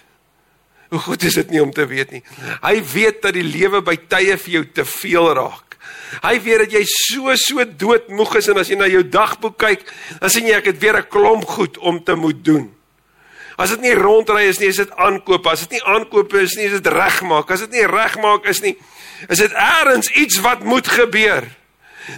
Hoe 0.92 1.00
goed 1.00 1.22
is 1.24 1.38
dit 1.40 1.50
nie 1.50 1.62
om 1.62 1.72
te 1.72 1.86
weet 1.88 2.10
nie. 2.12 2.22
Hy 2.60 2.74
weet 2.92 3.22
dat 3.24 3.36
die 3.36 3.46
lewe 3.46 3.80
by 3.84 3.96
tye 4.12 4.36
vir 4.36 4.52
jou 4.58 4.64
te 4.76 4.84
veel 4.84 5.30
raak. 5.38 5.78
Hy 6.22 6.34
weet 6.44 6.66
dat 6.66 6.74
jy 6.76 6.82
so 6.88 7.32
so 7.40 7.64
doodmoeg 7.64 8.36
is 8.42 8.50
en 8.52 8.60
as 8.60 8.68
jy 8.68 8.76
na 8.76 8.90
jou 8.90 9.00
dagboek 9.08 9.56
kyk, 9.58 9.86
dan 10.20 10.32
sien 10.32 10.46
jy 10.50 10.58
ek 10.58 10.68
het 10.74 10.82
weer 10.82 10.98
'n 11.00 11.08
klomp 11.08 11.44
goed 11.48 11.78
om 11.78 12.02
te 12.04 12.14
moet 12.14 12.44
doen. 12.44 12.68
As 13.56 13.70
dit 13.70 13.80
nie 13.80 13.94
rondry 13.94 14.48
is 14.48 14.58
nie, 14.58 14.68
is 14.68 14.76
dit 14.76 14.92
aankoop. 14.96 15.46
As 15.46 15.60
dit 15.60 15.70
nie 15.70 15.84
aankoop 15.84 16.34
is 16.34 16.56
nie, 16.56 16.66
is 16.66 16.80
dit 16.80 16.86
regmaak. 16.86 17.50
As 17.50 17.60
dit 17.60 17.70
nie 17.70 17.86
regmaak 17.86 18.44
is 18.44 18.60
nie, 18.60 18.76
is 19.28 19.38
dit 19.38 19.52
eers 19.52 20.10
iets 20.10 20.40
wat 20.40 20.64
moet 20.64 20.88
gebeur. 20.88 21.44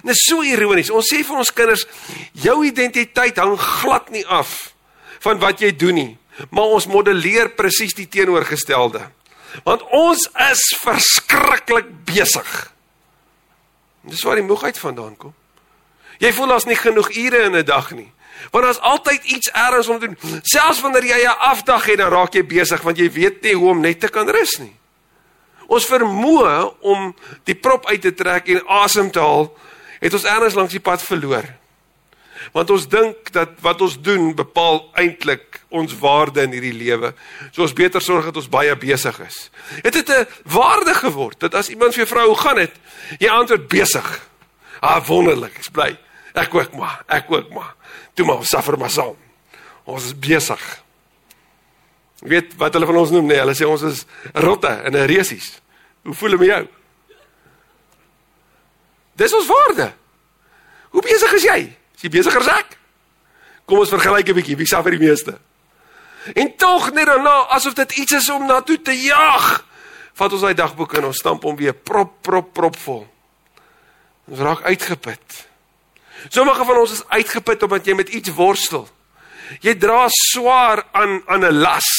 Dit 0.03 0.15
is 0.15 0.25
so 0.29 0.43
ironies. 0.43 0.91
Ons 0.91 1.11
sê 1.13 1.23
vir 1.25 1.37
ons 1.37 1.53
kinders, 1.53 1.87
jou 2.33 2.65
identiteit 2.67 3.37
hang 3.37 3.57
glad 3.61 4.11
nie 4.11 4.25
af 4.27 4.75
van 5.25 5.39
wat 5.41 5.61
jy 5.61 5.71
doen 5.73 5.95
nie, 5.95 6.13
maar 6.51 6.75
ons 6.77 6.87
modelleer 6.91 7.55
presies 7.57 7.95
die 7.97 8.09
teenoorgestelde. 8.09 9.01
Want 9.65 9.85
ons 9.95 10.27
is 10.51 10.63
verskriklik 10.83 11.89
besig. 12.05 12.51
Dis 14.05 14.25
waar 14.27 14.37
die 14.37 14.47
moegheid 14.47 14.79
vandaan 14.79 15.15
kom. 15.17 15.33
Jy 16.21 16.33
voel 16.35 16.55
as 16.57 16.67
nie 16.69 16.79
genoeg 16.79 17.11
ure 17.17 17.45
in 17.49 17.57
'n 17.57 17.65
dag 17.65 17.91
nie. 17.93 18.11
Want 18.51 18.65
daar's 18.65 18.81
altyd 18.81 19.25
iets 19.25 19.51
ergens 19.51 19.89
om 19.89 19.99
te 19.99 20.07
doen. 20.07 20.41
Selfs 20.43 20.81
wanneer 20.81 21.05
jy 21.05 21.21
'n 21.25 21.39
afdag 21.39 21.85
het, 21.85 21.99
dan 21.99 22.11
raak 22.11 22.35
jy 22.35 22.45
besig 22.47 22.83
want 22.83 22.99
jy 22.99 23.11
weet 23.11 23.43
nie 23.43 23.55
hoe 23.55 23.71
om 23.71 23.81
net 23.81 24.01
te 24.01 24.09
kan 24.09 24.29
rus 24.29 24.59
nie. 24.59 24.77
Ons 25.67 25.87
vermoë 25.87 26.75
om 26.81 27.15
die 27.45 27.55
prop 27.55 27.87
uit 27.87 28.01
te 28.01 28.15
trek 28.15 28.49
en 28.49 28.67
asem 28.67 29.11
te 29.11 29.21
haal, 29.21 29.57
het 30.01 30.15
ons 30.15 30.25
ergens 30.25 30.55
langs 30.55 30.73
die 30.73 30.83
pad 30.83 31.03
verloor. 31.03 31.47
Want 32.53 32.71
ons 32.71 32.87
dink 32.91 33.31
dat 33.33 33.55
wat 33.65 33.81
ons 33.81 33.97
doen 34.03 34.35
bepaal 34.37 34.83
eintlik 35.01 35.61
ons 35.69 35.95
waarde 35.99 36.43
in 36.45 36.53
hierdie 36.53 36.75
lewe. 36.77 37.15
So 37.53 37.65
ons 37.65 37.77
beter 37.77 38.03
sorg 38.05 38.29
dat 38.29 38.37
ons 38.37 38.51
baie 38.53 38.75
besig 38.77 39.21
is. 39.25 39.51
Het 39.83 39.93
dit 39.93 40.09
'n 40.09 40.27
waarde 40.45 40.95
geword 40.95 41.41
dat 41.41 41.55
as 41.55 41.69
iemand 41.69 41.95
vir 41.95 42.05
jou 42.05 42.15
vra 42.15 42.27
hoe 42.27 42.37
gaan 42.37 42.57
dit, 42.57 42.73
jy 43.19 43.29
antwoord 43.29 43.69
besig. 43.69 44.29
Ah 44.81 45.07
wonderlik, 45.07 45.57
ek's 45.57 45.71
bly. 45.71 45.99
Ek 46.35 46.55
ook 46.55 46.75
maar, 46.75 47.03
ek 47.07 47.31
ook 47.31 47.53
maar. 47.55 47.75
Toe 48.15 48.27
maar 48.27 48.45
suffer 48.45 48.79
maar 48.79 48.91
saam. 48.91 49.17
Ons 49.85 50.05
is 50.05 50.19
besig. 50.19 50.83
Weet 52.25 52.55
wat 52.57 52.73
hulle 52.73 52.87
van 52.87 52.97
ons 52.97 53.11
noem 53.11 53.27
nee, 53.27 53.39
hulle 53.39 53.55
sê 53.55 53.67
ons 53.69 53.83
is 53.83 54.07
rotte 54.33 54.69
en 54.69 55.07
resies. 55.07 55.61
Hoe 56.03 56.15
voel 56.15 56.31
dit 56.31 56.39
met 56.39 56.49
jou? 56.49 56.69
Dis 59.15 59.35
ons 59.35 59.47
waarde. 59.47 59.93
Hoe 60.91 61.03
besig 61.03 61.33
is 61.33 61.43
jy? 61.43 61.59
Is 61.97 62.07
jy 62.07 62.11
besigger 62.11 62.41
as 62.41 62.53
ek? 62.55 62.79
Kom 63.65 63.79
ons 63.79 63.91
vergelyk 63.91 64.29
'n 64.29 64.35
bietjie, 64.35 64.57
wie 64.57 64.67
suffer 64.67 64.91
die 64.91 65.01
meeste? 65.01 65.39
En 66.35 66.57
tog 66.57 66.93
net 66.93 67.07
daarna 67.07 67.47
asof 67.49 67.75
dit 67.75 67.97
iets 67.97 68.13
is 68.13 68.29
om 68.31 68.47
na 68.47 68.61
toe 68.61 68.83
te 68.83 68.93
jag. 68.93 69.65
Vat 70.15 70.33
ons 70.33 70.41
daai 70.41 70.55
dagboek 70.55 70.95
en 70.95 71.05
ons 71.05 71.19
stamp 71.19 71.43
hom 71.43 71.57
weer 71.57 71.75
prop 71.75 72.23
prop 72.23 72.53
prop 72.53 72.77
vol. 72.77 73.07
Ons 74.31 74.39
raak 74.39 74.63
uitgeput. 74.63 75.49
Sommige 76.29 76.65
van 76.65 76.77
ons 76.77 76.93
is 76.93 77.09
uitgeput 77.09 77.63
omdat 77.63 77.87
jy 77.87 77.95
met 77.95 78.09
iets 78.09 78.33
worstel. 78.33 78.89
Jy 79.61 79.75
dra 79.77 80.07
swaar 80.09 80.87
aan 80.93 81.23
aan 81.27 81.45
'n 81.45 81.61
las 81.61 81.91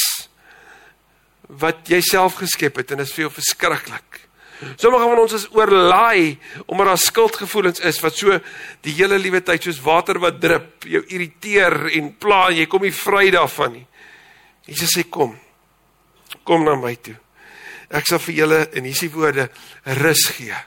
wat 1.47 1.87
jy 1.87 2.01
self 2.01 2.35
geskep 2.35 2.75
het 2.75 2.91
en 2.91 2.97
dit 2.97 3.07
is 3.07 3.13
vir 3.13 3.21
jou 3.25 3.31
verskriklik. 3.31 4.24
Sommige 4.75 5.09
van 5.09 5.19
ons 5.21 5.35
is 5.37 5.47
oorlaai 5.53 6.37
omdat 6.65 6.91
daar 6.91 7.01
skuldgevoelens 7.01 7.81
is 7.85 7.99
wat 8.03 8.17
so 8.17 8.39
die 8.85 8.93
hele 8.97 9.19
liewe 9.21 9.41
tyd 9.45 9.67
soos 9.67 9.81
water 9.85 10.19
wat 10.23 10.39
drup, 10.41 10.87
jou 10.89 11.03
irriteer 11.05 11.91
en 11.99 12.13
pla 12.19 12.47
en 12.49 12.61
jy 12.61 12.65
kom 12.69 12.85
nie 12.85 12.95
vry 12.95 13.29
daarvan 13.35 13.77
nie. 13.77 13.85
Jesus 14.65 14.95
sê 14.97 15.05
kom. 15.09 15.35
Kom 16.43 16.65
na 16.65 16.75
my 16.79 16.95
toe. 16.97 17.15
Ek 17.93 18.07
sal 18.09 18.21
vir 18.25 18.39
julle 18.39 18.61
in 18.73 18.87
hierdie 18.89 19.11
woorde 19.13 19.49
rus 20.01 20.25
gee. 20.33 20.57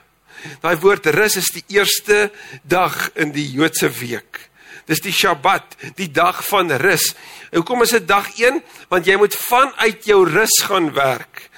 Daai 0.63 0.77
woord 0.79 1.09
rus 1.11 1.35
is 1.41 1.51
die 1.51 1.65
eerste 1.75 2.29
dag 2.63 3.09
in 3.19 3.33
die 3.35 3.47
Joodse 3.51 3.89
week. 3.99 4.45
Dis 4.89 5.03
die 5.05 5.13
Sabbat, 5.13 5.75
die 5.99 6.09
dag 6.09 6.39
van 6.47 6.71
rus. 6.81 7.11
Hoekom 7.53 7.83
is 7.85 7.93
dit 7.97 8.07
dag 8.09 8.25
1? 8.39 8.61
Want 8.89 9.05
jy 9.05 9.19
moet 9.21 9.35
vanuit 9.35 10.07
jou 10.07 10.23
rus 10.25 10.55
gaan 10.65 10.89
werk. 10.95 11.48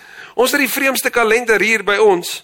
Ons 0.42 0.56
het 0.56 0.64
die 0.64 0.72
vreemdste 0.72 1.12
kalender 1.14 1.62
hier 1.62 1.84
by 1.86 2.00
ons. 2.02 2.40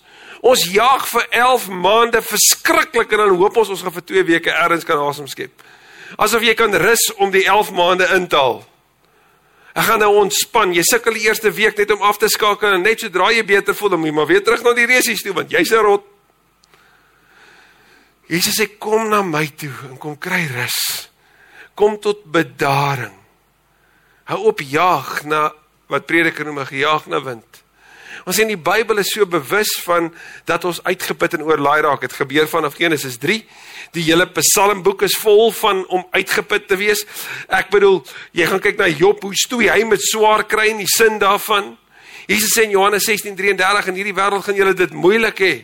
Ons 0.45 0.67
jaag 0.69 1.07
vir 1.09 1.25
11 1.39 1.67
maande 1.81 2.21
verskriklik 2.21 3.13
en 3.15 3.23
dan 3.23 3.37
hoop 3.39 3.57
ons 3.57 3.71
ons 3.73 3.81
gaan 3.81 3.95
vir 3.95 4.05
2 4.11 4.25
weke 4.27 4.53
ergens 4.53 4.85
kan 4.85 5.01
asem 5.01 5.29
skep. 5.31 5.63
Asof 6.21 6.45
jy 6.45 6.53
kan 6.57 6.73
rus 6.77 7.07
om 7.17 7.33
die 7.33 7.47
11 7.47 7.71
maande 7.75 8.05
in 8.15 8.27
te 8.29 8.37
haal. 8.37 8.61
Ek 9.77 9.89
gaan 9.89 10.01
nou 10.01 10.13
ontspan. 10.21 10.75
Jy 10.77 10.85
sukkel 10.85 11.17
die 11.17 11.25
eerste 11.25 11.51
week 11.53 11.77
net 11.77 11.91
om 11.93 12.05
af 12.05 12.21
te 12.21 12.29
skakel 12.29 12.77
en 12.77 12.85
net 12.85 13.01
sodra 13.01 13.31
jy 13.33 13.43
beter 13.45 13.77
voel, 13.77 13.97
moet 13.97 14.11
jy 14.11 14.15
maar 14.19 14.29
weer 14.29 14.45
terug 14.45 14.63
na 14.65 14.73
die 14.77 14.87
resies 14.89 15.25
toe 15.25 15.33
want 15.33 15.51
jy's 15.53 15.73
'n 15.73 15.83
rot. 15.85 16.05
Jesus 18.27 18.59
sê 18.59 18.77
kom 18.77 19.09
na 19.09 19.21
my 19.21 19.47
toe 19.47 19.73
en 19.89 19.97
kom 19.97 20.17
kry 20.17 20.47
rus. 20.53 21.09
Kom 21.75 21.99
tot 21.99 22.25
bedaring. 22.25 23.15
Hou 24.25 24.47
op 24.47 24.59
jaag 24.59 25.23
na 25.23 25.53
wat 25.87 26.05
prediker 26.05 26.45
noem 26.45 26.59
'n 26.59 26.65
gejaag 26.65 27.07
na 27.07 27.21
wind. 27.21 27.66
Ons 28.27 28.35
sien 28.35 28.49
die 28.51 28.59
Bybel 28.59 28.99
is 28.99 29.13
so 29.15 29.23
bewus 29.29 29.69
van 29.85 30.09
dat 30.49 30.65
ons 30.67 30.81
uitgeput 30.83 31.37
en 31.37 31.45
oorlaai 31.47 31.79
raak. 31.85 32.01
Dit 32.03 32.15
gebeur 32.17 32.49
vanaf 32.51 32.75
Genesis 32.75 33.15
3. 33.23 33.37
Die 33.95 34.03
hele 34.03 34.25
Psalmboek 34.35 35.05
is 35.07 35.15
vol 35.21 35.53
van 35.55 35.85
om 35.87 36.03
uitgeput 36.11 36.65
te 36.67 36.75
wees. 36.75 37.05
Ek 37.47 37.71
bedoel, 37.71 38.01
jy 38.35 38.49
gaan 38.49 38.63
kyk 38.65 38.81
na 38.81 38.89
Job, 38.91 39.23
hoe 39.23 39.31
stoei 39.31 39.69
hy 39.71 39.85
met 39.87 40.03
swaar 40.03 40.43
kry 40.43 40.73
en 40.73 40.81
die 40.83 40.91
sin 40.91 41.21
daarvan. 41.23 41.77
Jesus 42.27 42.51
sê 42.51 42.65
in 42.67 42.75
Johannes 42.75 43.07
16:33 43.07 43.93
in 43.93 44.01
hierdie 44.01 44.17
wêreld 44.17 44.43
gaan 44.43 44.59
julle 44.59 44.75
dit 44.75 44.91
moeilik 44.93 45.39
hê 45.39 45.55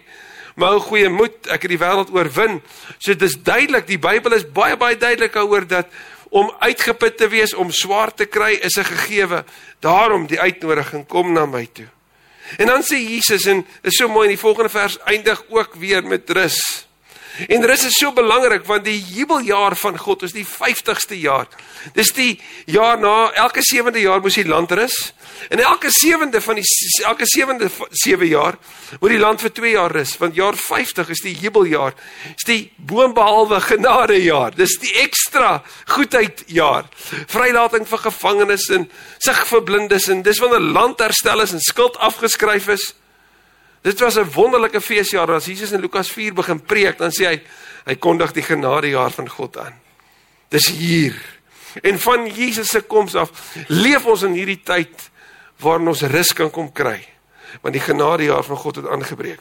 maar 0.55 0.75
hou 0.75 0.83
goeie 0.85 1.09
moed, 1.09 1.47
ek 1.49 1.65
het 1.65 1.71
die 1.73 1.81
wêreld 1.81 2.11
oorwin. 2.13 2.59
So 3.01 3.15
dis 3.17 3.39
duidelik, 3.41 3.87
die 3.89 3.97
Bybel 3.97 4.37
is 4.37 4.45
baie 4.45 4.77
baie 4.77 4.93
duidelik 4.97 5.35
oor 5.41 5.65
dat 5.67 5.89
om 6.29 6.51
uitgeput 6.59 7.17
te 7.17 7.27
wees, 7.27 7.55
om 7.57 7.71
swaar 7.73 8.13
te 8.13 8.25
kry 8.25 8.53
is 8.61 8.77
'n 8.77 8.85
gegewe. 8.85 9.43
Daarom 9.81 10.27
die 10.27 10.39
uitnodiging 10.39 11.07
kom 11.07 11.33
na 11.33 11.45
my 11.45 11.65
toe. 11.73 11.89
En 12.57 12.67
dan 12.67 12.83
sê 12.83 12.99
Jesus 12.99 13.45
en 13.45 13.65
is 13.81 13.97
so 13.97 14.07
mooi 14.07 14.27
in 14.27 14.35
die 14.35 14.41
volgende 14.41 14.69
vers 14.69 14.99
eindig 15.09 15.43
ook 15.49 15.75
weer 15.75 16.03
met 16.03 16.29
rus. 16.29 16.59
En 17.47 17.65
rus 17.65 17.85
is 17.85 17.97
so 17.97 18.13
belangrik 18.13 18.65
want 18.69 18.85
die 18.85 18.99
jubeljaar 19.01 19.75
van 19.75 19.97
God 19.97 20.23
is 20.23 20.35
die 20.35 20.45
50ste 20.45 21.17
jaar. 21.17 21.47
Dis 21.93 22.13
die 22.13 22.41
jaar 22.65 22.99
na 22.99 23.31
elke 23.31 23.63
7de 23.65 24.03
jaar 24.05 24.21
moes 24.21 24.37
die 24.37 24.47
land 24.47 24.71
rus. 24.71 25.13
En 25.49 25.59
elke 25.59 25.91
sewende 25.91 26.41
van 26.41 26.55
die 26.55 26.65
elke 27.05 27.25
sewende 27.27 27.69
sewe 27.91 28.27
jaar 28.27 28.57
moet 28.99 29.09
die 29.09 29.19
land 29.19 29.41
vir 29.41 29.51
2 29.51 29.71
jaar 29.71 29.91
rus, 29.91 30.15
want 30.17 30.35
jaar 30.35 30.55
50 30.55 31.09
is 31.09 31.21
die 31.25 31.35
jubeljaar. 31.35 31.93
Dis 32.35 32.47
die 32.47 32.71
boonbehalwe 32.77 33.59
genadejaar. 33.61 34.55
Dis 34.55 34.77
die 34.81 34.93
ekstra 35.03 35.63
goedheid 35.95 36.43
jaar. 36.47 36.87
Vrylating 37.27 37.87
vir 37.89 38.03
gevangenes 38.07 38.69
en 38.69 38.89
sig 39.19 39.45
vir 39.51 39.63
blindes 39.63 40.09
en 40.09 40.23
dis 40.23 40.41
wanneer 40.43 40.73
land 40.73 40.99
herstel 41.03 41.41
is 41.41 41.55
en 41.55 41.63
skuld 41.63 41.97
afgeskryf 41.97 42.67
is. 42.73 42.93
Dit 43.83 43.99
was 43.99 44.15
'n 44.15 44.31
wonderlike 44.31 44.81
feesjaar. 44.81 45.31
As 45.31 45.45
Jesus 45.45 45.71
in 45.71 45.81
Lukas 45.81 46.09
4 46.09 46.33
begin 46.33 46.61
preek, 46.61 46.97
dan 46.97 47.11
sê 47.11 47.25
hy 47.25 47.41
hy 47.85 47.95
kondig 47.95 48.31
die 48.31 48.43
genadejaar 48.43 49.11
van 49.11 49.29
God 49.29 49.57
aan. 49.57 49.73
Dis 50.49 50.67
hier. 50.67 51.15
En 51.81 51.99
van 51.99 52.27
Jesus 52.29 52.69
se 52.69 52.81
koms 52.81 53.15
af 53.15 53.31
leef 53.67 54.05
ons 54.05 54.21
in 54.23 54.33
hierdie 54.37 54.61
tyd 54.63 55.09
waarin 55.61 55.87
ons 55.87 56.01
rus 56.01 56.33
kan 56.33 56.51
kom 56.51 56.71
kry. 56.71 56.99
Want 57.61 57.75
die 57.75 57.83
genadejaar 57.83 58.43
van 58.43 58.57
God 58.57 58.75
het 58.81 58.87
aangebreek. 58.89 59.39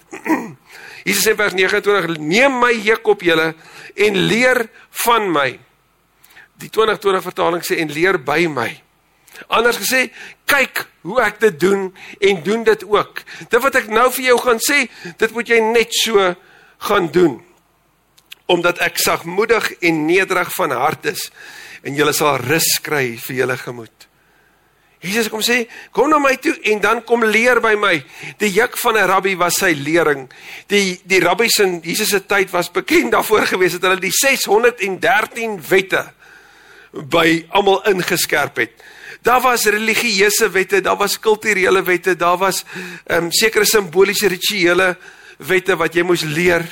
Jesus 1.07 1.25
sê 1.27 1.35
vers 1.35 1.55
29: 1.57 2.19
"Neem 2.19 2.59
my 2.61 2.73
juk 2.73 3.07
op 3.07 3.23
julle 3.23 3.55
en 3.95 4.17
leer 4.17 4.69
van 5.05 5.31
my." 5.33 5.59
Die 6.61 6.71
2020 6.71 7.23
vertaling 7.23 7.65
sê 7.67 7.81
en 7.83 7.91
leer 7.93 8.21
by 8.23 8.47
my. 8.47 8.71
Anders 9.49 9.81
gesê, 9.81 10.11
kyk 10.47 10.85
hoe 11.07 11.21
ek 11.25 11.41
dit 11.41 11.61
doen 11.61 11.89
en 12.21 12.43
doen 12.45 12.65
dit 12.65 12.85
ook. 12.85 13.23
Dit 13.49 13.63
wat 13.63 13.79
ek 13.81 13.89
nou 13.91 14.07
vir 14.13 14.29
jou 14.31 14.37
gaan 14.45 14.61
sê, 14.63 14.85
dit 15.19 15.35
moet 15.35 15.49
jy 15.49 15.59
net 15.73 15.97
so 16.03 16.35
gaan 16.89 17.09
doen. 17.15 17.41
Omdat 18.53 18.83
ek 18.85 19.01
sagmoedig 19.01 19.73
en 19.81 20.05
nederig 20.07 20.53
van 20.55 20.75
hart 20.77 21.09
is 21.15 21.31
en 21.83 21.97
jy 21.99 22.13
sal 22.15 22.39
rus 22.45 22.69
kry 22.85 23.17
vir 23.19 23.43
julle 23.43 23.59
gemoed. 23.59 24.02
Jesus 25.03 25.29
kom 25.29 25.43
sê, 25.43 25.65
kom 25.91 26.07
na 26.11 26.21
my 26.23 26.37
toe 26.39 26.55
en 26.71 26.81
dan 26.81 27.01
kom 27.03 27.25
leer 27.27 27.59
by 27.63 27.75
my. 27.75 27.97
Die 28.39 28.53
juk 28.55 28.79
van 28.79 28.97
'n 28.97 29.09
rabbi 29.11 29.35
was 29.37 29.59
sy 29.59 29.75
lering. 29.75 30.31
Die 30.69 31.01
die 31.05 31.21
rabbies 31.21 31.59
in 31.59 31.81
Jesus 31.83 32.09
se 32.09 32.21
tyd 32.27 32.51
was 32.51 32.71
bekend 32.71 33.13
daarvoor 33.13 33.47
gewees 33.47 33.73
dat 33.73 33.83
hulle 33.83 34.01
die 34.01 34.15
613 34.15 35.61
wette 35.69 36.13
by 36.93 37.47
almal 37.51 37.83
ingeskerp 37.85 38.57
het. 38.57 38.71
Daar 39.23 39.41
was 39.41 39.65
religieuse 39.65 40.51
wette, 40.51 40.81
daar 40.81 40.97
was 40.97 41.19
kulturele 41.19 41.83
wette, 41.83 42.17
daar 42.17 42.39
was 42.39 42.65
ehm 43.07 43.25
um, 43.25 43.33
sekere 43.33 43.65
simboliese 43.65 44.29
rituele 44.29 44.97
wette 45.39 45.77
wat 45.77 45.95
jy 45.95 46.03
moes 46.03 46.23
leer. 46.23 46.63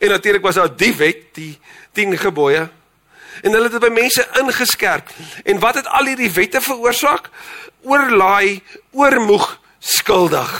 En 0.00 0.08
natuurlik 0.08 0.42
was 0.42 0.54
daar 0.54 0.76
die 0.76 0.94
wet, 0.94 1.34
die 1.34 1.58
10 1.92 2.18
gebooie. 2.18 2.68
En 3.42 3.52
hulle 3.52 3.62
het 3.62 3.72
dit 3.72 3.80
by 3.80 3.92
mense 3.92 4.28
ingeskerp. 4.40 5.08
En 5.44 5.58
wat 5.58 5.74
het 5.74 5.86
al 5.86 6.06
hierdie 6.06 6.30
wette 6.30 6.60
veroorsaak? 6.60 7.30
oorlaai, 7.84 8.62
oormoeg, 8.92 9.58
skuldig. 9.78 10.52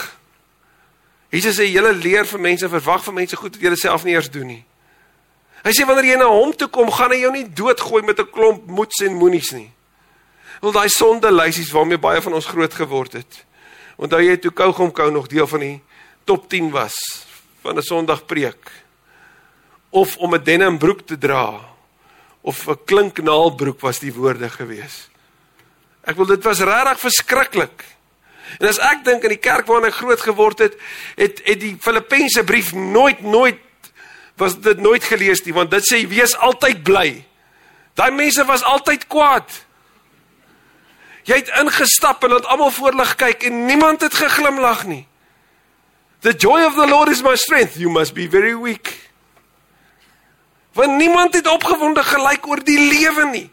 Jesus 1.34 1.58
sê 1.58 1.66
julle 1.66 1.94
leer 1.96 2.28
vir 2.28 2.42
mense, 2.42 2.68
verwag 2.70 3.04
van 3.06 3.18
mense 3.18 3.38
goed 3.38 3.56
wat 3.56 3.64
julle 3.66 3.80
self 3.80 4.04
nie 4.06 4.14
eers 4.14 4.30
doen 4.30 4.46
nie. 4.52 4.62
Hy 5.64 5.72
sê 5.72 5.86
wanneer 5.88 6.12
jy 6.12 6.18
na 6.20 6.28
hom 6.28 6.52
toe 6.56 6.68
kom, 6.70 6.92
gaan 6.92 7.14
hy 7.14 7.22
jou 7.22 7.32
nie 7.32 7.46
doodgooi 7.48 8.04
met 8.04 8.20
'n 8.20 8.30
klomp 8.30 8.68
moets 8.68 9.00
en 9.02 9.16
moenies 9.16 9.50
nie. 9.52 9.70
Wel 10.60 10.72
daai 10.72 10.88
sonde 10.88 11.32
lysies 11.32 11.72
waarmee 11.72 11.98
baie 11.98 12.20
van 12.20 12.34
ons 12.34 12.46
groot 12.46 12.74
geword 12.74 13.12
het. 13.12 13.44
Onthou 13.96 14.20
jy 14.20 14.36
toe 14.36 14.50
Kougomkou 14.50 15.10
nog 15.10 15.26
deel 15.26 15.46
van 15.46 15.60
die 15.60 15.82
top 16.24 16.48
10 16.48 16.70
was 16.70 16.94
van 17.62 17.76
'n 17.76 17.82
Sondagpreek? 17.82 18.70
Of 19.90 20.16
om 20.16 20.34
'n 20.34 20.44
denim 20.44 20.78
broek 20.78 21.06
te 21.06 21.18
dra 21.18 21.73
of 22.44 22.68
'n 22.68 22.78
klinknaalbroek 22.84 23.80
was 23.80 23.98
die 23.98 24.12
woorde 24.12 24.50
gewees. 24.50 25.08
Ek 26.04 26.16
wil 26.16 26.26
dit 26.26 26.42
was 26.44 26.60
regtig 26.60 27.00
verskriklik. 27.00 27.84
En 28.60 28.68
as 28.68 28.78
ek 28.78 29.04
dink 29.04 29.22
aan 29.24 29.32
die 29.32 29.40
kerk 29.40 29.66
waarin 29.66 29.88
ek 29.88 29.96
groot 29.96 30.20
geword 30.20 30.58
het, 30.58 30.76
het 31.16 31.40
het 31.44 31.60
die 31.60 31.76
Filippense 31.80 32.44
brief 32.44 32.72
nooit 32.72 33.22
nooit 33.22 33.60
was 34.36 34.58
dit 34.60 34.78
nooit 34.78 35.04
gelees 35.04 35.42
nie 35.44 35.54
want 35.54 35.70
dit 35.70 35.84
sê 35.86 36.04
wees 36.08 36.36
altyd 36.36 36.82
bly. 36.82 37.24
Daai 37.94 38.10
mense 38.10 38.44
was 38.44 38.62
altyd 38.62 39.06
kwaad. 39.06 39.48
Jy 41.24 41.34
het 41.40 41.52
ingestap 41.60 42.24
en 42.24 42.30
laat 42.30 42.46
almal 42.52 42.70
voorlig 42.70 43.14
kyk 43.16 43.42
en 43.48 43.66
niemand 43.66 44.00
het 44.04 44.14
geglimlag 44.14 44.84
nie. 44.86 45.06
The 46.20 46.32
joy 46.32 46.64
of 46.64 46.74
the 46.74 46.86
Lord 46.86 47.08
is 47.08 47.22
my 47.22 47.36
strength. 47.36 47.76
You 47.76 47.90
must 47.90 48.14
be 48.14 48.28
very 48.28 48.54
weak. 48.56 48.92
Want 50.74 50.96
niemand 50.98 51.34
het 51.34 51.46
opgewonde 51.46 52.02
gelyk 52.02 52.46
oor 52.46 52.62
die 52.64 52.78
lewe 52.78 53.28
nie. 53.30 53.48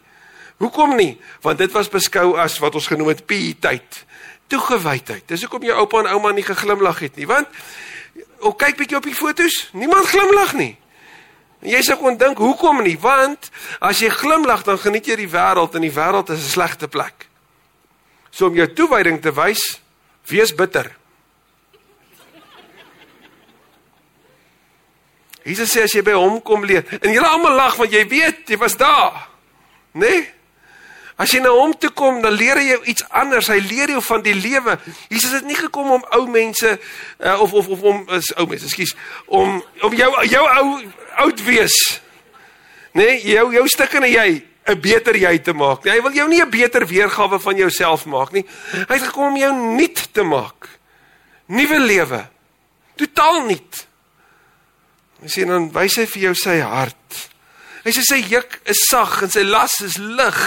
Hoekom 0.62 0.96
nie? 0.96 1.16
Want 1.42 1.58
dit 1.58 1.72
was 1.74 1.90
beskou 1.90 2.36
as 2.38 2.58
wat 2.62 2.74
ons 2.78 2.86
genoem 2.86 3.12
het 3.14 3.24
pietyd, 3.26 4.04
toegewydheid. 4.46 5.24
Dis 5.26 5.42
hoekom 5.46 5.64
jou 5.66 5.78
oupa 5.78 6.02
en 6.02 6.12
ouma 6.14 6.30
nie 6.34 6.46
geglimlag 6.46 7.02
het 7.02 7.18
nie, 7.18 7.26
want 7.26 7.50
o 8.42 8.52
kyk 8.58 8.76
bietjie 8.78 8.98
op 8.98 9.06
die 9.06 9.16
fotos, 9.16 9.68
niemand 9.72 10.10
glimlag 10.10 10.54
nie. 10.58 10.74
En 11.62 11.70
jy 11.70 11.82
sê 11.86 11.94
kon 11.98 12.18
dink 12.18 12.40
hoekom 12.42 12.82
nie? 12.82 12.96
Want 12.98 13.50
as 13.78 14.02
jy 14.02 14.10
glimlag 14.10 14.64
dan 14.66 14.80
geniet 14.82 15.06
jy 15.10 15.20
die 15.22 15.30
wêreld 15.30 15.78
en 15.78 15.86
die 15.86 15.94
wêreld 15.94 16.30
is 16.34 16.42
'n 16.42 16.54
slegte 16.58 16.88
plek. 16.88 17.28
So 18.30 18.46
om 18.46 18.54
jou 18.54 18.66
toewyding 18.72 19.20
te 19.22 19.32
wys, 19.32 19.80
wees 20.26 20.54
bitter. 20.54 20.90
Jesus 25.44 25.72
sê 25.72 25.82
as 25.82 25.92
jy 25.92 26.02
by 26.02 26.14
hom 26.14 26.40
kom 26.40 26.64
leer 26.64 26.84
en 27.00 27.12
julle 27.12 27.28
almal 27.28 27.56
lag 27.56 27.76
want 27.76 27.92
jy 27.92 28.04
weet 28.08 28.48
jy 28.48 28.58
was 28.58 28.76
daar. 28.76 29.28
Né? 29.92 30.06
Nee? 30.06 30.22
As 31.20 31.30
jy 31.30 31.42
na 31.44 31.52
hom 31.54 31.74
toe 31.76 31.90
kom, 31.94 32.22
dan 32.24 32.34
leer 32.34 32.58
hy 32.58 32.68
jou 32.70 32.78
iets 32.90 33.04
anders. 33.14 33.50
Hy 33.52 33.58
leer 33.62 33.92
jou 33.94 34.00
van 34.02 34.22
die 34.24 34.34
lewe. 34.34 34.78
Jesus 35.12 35.34
het 35.36 35.44
nie 35.46 35.58
gekom 35.58 35.92
om 35.98 36.06
ou 36.16 36.22
mense 36.32 36.72
uh, 36.72 37.36
of 37.44 37.52
of 37.52 37.68
of 37.76 37.84
om 37.86 38.00
is 38.16 38.32
ou 38.40 38.46
mense, 38.50 38.66
ekskuus, 38.66 38.94
om 39.28 39.60
om 39.84 39.98
jou 39.98 40.08
jou 40.30 40.46
ou 40.46 40.72
oud 41.26 41.44
wees. 41.46 41.76
Nê, 42.96 43.04
nee, 43.04 43.20
jou 43.36 43.52
jou 43.54 43.66
stukkende 43.70 44.10
jy 44.10 44.42
'n 44.66 44.80
beter 44.80 45.16
jy 45.16 45.38
te 45.38 45.52
maak. 45.52 45.84
Hy 45.84 46.00
wil 46.02 46.12
jou 46.12 46.28
nie 46.28 46.42
'n 46.42 46.50
beter 46.50 46.86
weergawe 46.86 47.38
van 47.38 47.56
jouself 47.56 48.06
maak 48.06 48.32
nie. 48.32 48.44
Hy 48.72 48.94
het 48.94 49.02
gekom 49.02 49.32
om 49.32 49.36
jou 49.36 49.52
nuut 49.52 50.08
te 50.12 50.22
maak. 50.22 50.68
Nuwe 51.46 51.78
lewe. 51.78 52.26
Totaal 52.96 53.46
nuut. 53.46 53.86
Hy 55.22 55.30
sê 55.30 55.46
dan 55.46 55.70
wys 55.70 56.00
hy 56.00 56.06
vir 56.10 56.22
jou 56.28 56.34
sy 56.34 56.58
hart. 56.66 57.18
Hy 57.82 57.92
sê 57.94 58.02
sy 58.06 58.20
juk 58.30 58.60
is 58.70 58.84
sag 58.88 59.20
en 59.22 59.30
sy 59.30 59.44
las 59.46 59.80
is 59.82 59.98
lig. 59.98 60.38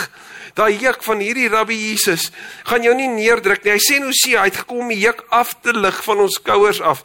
Daai 0.55 0.77
juk 0.79 1.01
van 1.03 1.19
hierdie 1.19 1.49
Rabbi 1.51 1.75
Jesus 1.75 2.29
gaan 2.67 2.83
jou 2.83 2.93
nie 2.95 3.09
neerdruk 3.11 3.65
nie. 3.65 3.73
Hy 3.75 3.81
sê 3.83 3.99
nou 3.99 4.11
sê 4.15 4.37
hy 4.37 4.45
het 4.47 4.61
gekom 4.61 4.85
om 4.85 4.91
die 4.91 5.01
juk 5.01 5.25
af 5.35 5.51
te 5.63 5.73
lig 5.75 5.97
van 6.05 6.23
ons 6.23 6.37
skouers 6.39 6.79
af. 6.79 7.03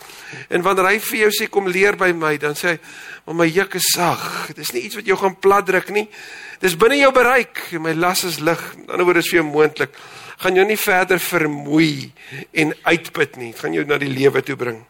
En 0.50 0.62
wanneer 0.67 0.87
hy 0.93 1.00
vir 1.03 1.19
jou 1.25 1.31
sê 1.35 1.49
kom 1.50 1.67
leer 1.71 1.99
by 1.99 2.12
my, 2.15 2.37
dan 2.39 2.55
sê 2.55 2.75
hy, 2.75 2.79
"Maar 3.27 3.35
my 3.35 3.47
juk 3.47 3.75
is 3.75 3.91
sag. 3.95 4.47
Dit 4.49 4.59
is 4.59 4.73
nie 4.73 4.83
iets 4.83 4.95
wat 4.95 5.07
jou 5.07 5.17
gaan 5.17 5.39
platdruk 5.39 5.91
nie. 5.91 6.09
Dis 6.61 6.77
binne 6.77 6.99
jou 6.99 7.12
bereik 7.12 7.73
my 7.73 7.93
las 7.93 8.25
is 8.25 8.39
lig." 8.39 8.75
In 8.75 8.91
ander 8.91 9.05
woorde 9.05 9.19
is 9.19 9.31
vir 9.31 9.43
jou 9.43 9.50
moontlik. 9.50 9.91
Gaan 10.39 10.55
jou 10.55 10.65
nie 10.65 10.77
verder 10.77 11.19
vermoei 11.19 12.12
en 12.53 12.75
uitput 12.85 13.37
nie. 13.37 13.53
Dit 13.53 13.61
gaan 13.61 13.73
jou 13.73 13.85
na 13.85 13.99
die 13.99 14.09
lewe 14.09 14.43
toe 14.43 14.57
bring. 14.57 14.85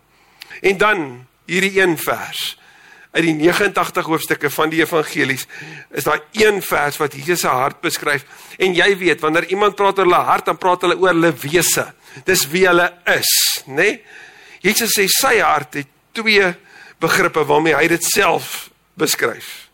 En 0.62 0.76
dan 0.76 1.26
hierdie 1.46 1.80
een 1.80 1.96
vers 1.98 2.59
uit 3.10 3.24
die 3.24 3.34
89 3.34 4.06
hoofstukke 4.06 4.50
van 4.54 4.70
die 4.70 4.82
evangelies 4.84 5.46
is 5.90 6.06
daar 6.06 6.22
een 6.36 6.60
vers 6.62 6.98
wat 7.00 7.14
Jesus 7.14 7.42
se 7.42 7.50
hart 7.50 7.80
beskryf. 7.82 8.24
En 8.58 8.74
jy 8.74 8.92
weet 8.98 9.20
wanneer 9.20 9.48
iemand 9.50 9.74
praat 9.74 9.98
oor 9.98 10.06
hulle 10.06 10.24
hart 10.28 10.46
dan 10.46 10.58
praat 10.58 10.86
hulle 10.86 10.98
oor 10.98 11.14
hulle 11.14 11.32
wese. 11.42 11.88
Dis 12.24 12.46
wie 12.52 12.66
hulle 12.68 12.86
is 13.10 13.32
nê 13.66 13.74
nee? 13.74 14.00
Jesus 14.60 14.92
sê 14.92 15.06
sy 15.08 15.38
hart 15.40 15.78
het 15.80 15.88
twee 16.12 16.50
begrippe 17.00 17.46
waarmee 17.48 17.74
hy 17.74 17.86
dit 17.88 18.04
self 18.04 18.68
beskryf. 19.00 19.70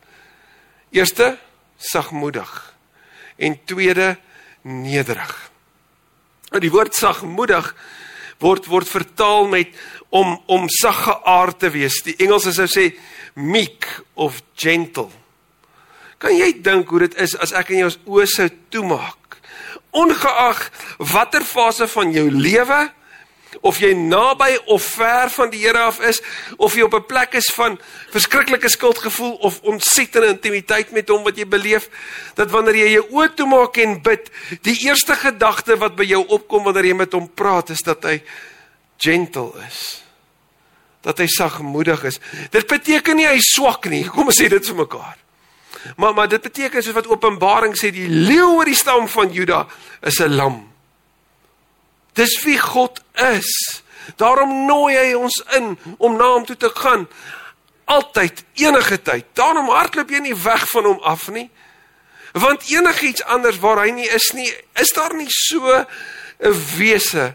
Eerste 0.94 1.34
sagmoedig. 1.76 2.50
En 3.36 3.58
tweede 3.66 4.14
nederig. 4.62 5.34
Nou 6.52 6.62
die 6.62 6.70
woord 6.70 6.94
sagmoedig 6.94 7.72
word 8.42 8.66
word 8.70 8.88
vertaal 8.88 9.48
met 9.48 9.72
om 10.10 10.36
om 10.46 10.68
sagge 10.72 11.14
aard 11.24 11.58
te 11.58 11.70
wees 11.72 12.02
die 12.06 12.16
Engelse 12.22 12.52
sou 12.56 12.68
sê 12.70 12.90
meek 13.36 13.86
of 14.14 14.40
gentle. 14.56 15.10
Kan 16.18 16.36
jy 16.36 16.52
dink 16.64 16.88
hoe 16.88 17.04
dit 17.04 17.16
is 17.20 17.36
as 17.36 17.52
ek 17.56 17.74
in 17.74 17.84
jou 17.84 17.90
oë 18.16 18.28
sou 18.32 18.48
toemaak? 18.72 19.36
Ongeag 19.96 20.62
watter 21.12 21.44
fase 21.44 21.88
van 21.92 22.12
jou 22.12 22.28
lewe 22.32 22.86
of 23.60 23.78
jy 23.78 23.92
naby 23.94 24.58
of 24.66 24.82
ver 24.82 25.30
van 25.30 25.50
die 25.50 25.64
Here 25.64 25.78
af 25.78 26.00
is 26.00 26.22
of 26.56 26.74
jy 26.74 26.82
op 26.82 26.94
'n 26.94 27.06
plek 27.06 27.34
is 27.34 27.50
van 27.54 27.78
verskriklike 28.10 28.68
skuldgevoel 28.68 29.34
of 29.34 29.60
ontsettende 29.62 30.28
intimiteit 30.28 30.90
met 30.92 31.08
hom 31.08 31.24
wat 31.24 31.36
jy 31.36 31.46
beleef 31.46 31.88
dat 32.34 32.50
wanneer 32.50 32.74
jy 32.74 32.90
jou 32.92 33.06
oë 33.10 33.34
toemaak 33.34 33.76
en 33.76 34.02
bid 34.02 34.30
die 34.62 34.78
eerste 34.86 35.14
gedagte 35.14 35.76
wat 35.76 35.96
by 35.96 36.04
jou 36.04 36.26
opkom 36.26 36.64
wanneer 36.64 36.84
jy 36.84 36.94
met 36.94 37.12
hom 37.12 37.28
praat 37.28 37.70
is 37.70 37.82
dat 37.82 38.04
hy 38.04 38.22
gentle 38.96 39.52
is 39.66 40.06
dat 41.06 41.22
hy 41.22 41.28
sagmoedig 41.30 42.02
is. 42.04 42.18
Dit 42.50 42.66
beteken 42.66 43.16
nie 43.20 43.28
hy 43.28 43.38
swak 43.38 43.86
nie. 43.86 44.02
Kom 44.14 44.26
ons 44.26 44.40
sê 44.40 44.48
dit 44.50 44.70
vir 44.70 44.80
mekaar. 44.82 45.14
Maar 45.96 46.14
maar 46.14 46.28
dit 46.28 46.42
beteken 46.42 46.82
soos 46.82 46.96
wat 46.96 47.06
Openbaring 47.06 47.76
sê 47.78 47.92
die 47.94 48.08
leeu 48.10 48.56
oor 48.56 48.66
die 48.66 48.78
stam 48.78 49.06
van 49.08 49.30
Juda 49.30 49.66
is 50.02 50.18
'n 50.20 50.34
lam. 50.34 50.75
Dis 52.16 52.38
wie 52.44 52.58
God 52.58 53.02
is. 53.36 53.50
Daarom 54.16 54.64
nooi 54.66 54.94
hy 54.96 55.14
ons 55.18 55.36
in 55.58 55.74
om 55.98 56.16
na 56.16 56.30
hom 56.32 56.46
toe 56.46 56.56
te 56.56 56.70
gaan. 56.74 57.06
Altyd, 57.84 58.44
enige 58.54 58.98
tyd. 59.02 59.26
Daarom 59.38 59.68
hardloop 59.70 60.10
jy 60.10 60.22
nie 60.24 60.36
weg 60.46 60.64
van 60.72 60.88
hom 60.88 61.02
af 61.06 61.28
nie. 61.34 61.48
Want 62.36 62.68
enigiets 62.68 63.24
anders 63.24 63.60
waar 63.62 63.84
hy 63.84 63.92
nie 63.96 64.08
is 64.12 64.30
nie, 64.36 64.48
is 64.76 64.92
daar 64.96 65.14
nie 65.16 65.30
so 65.30 65.84
'n 66.40 66.56
wese 66.76 67.34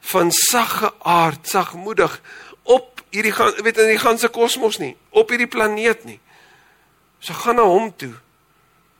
van 0.00 0.32
sagge 0.32 0.92
aard, 1.00 1.48
sagmoedig 1.48 2.20
op 2.62 3.00
hierdie 3.10 3.32
gaan 3.32 3.54
weet 3.62 3.78
in 3.78 3.88
die 3.88 3.98
ganse 3.98 4.28
kosmos 4.28 4.78
nie, 4.78 4.96
op 5.10 5.28
hierdie 5.28 5.48
planeet 5.48 6.04
nie. 6.04 6.20
So 7.18 7.32
gaan 7.32 7.56
na 7.56 7.62
hom 7.62 7.96
toe. 7.96 8.12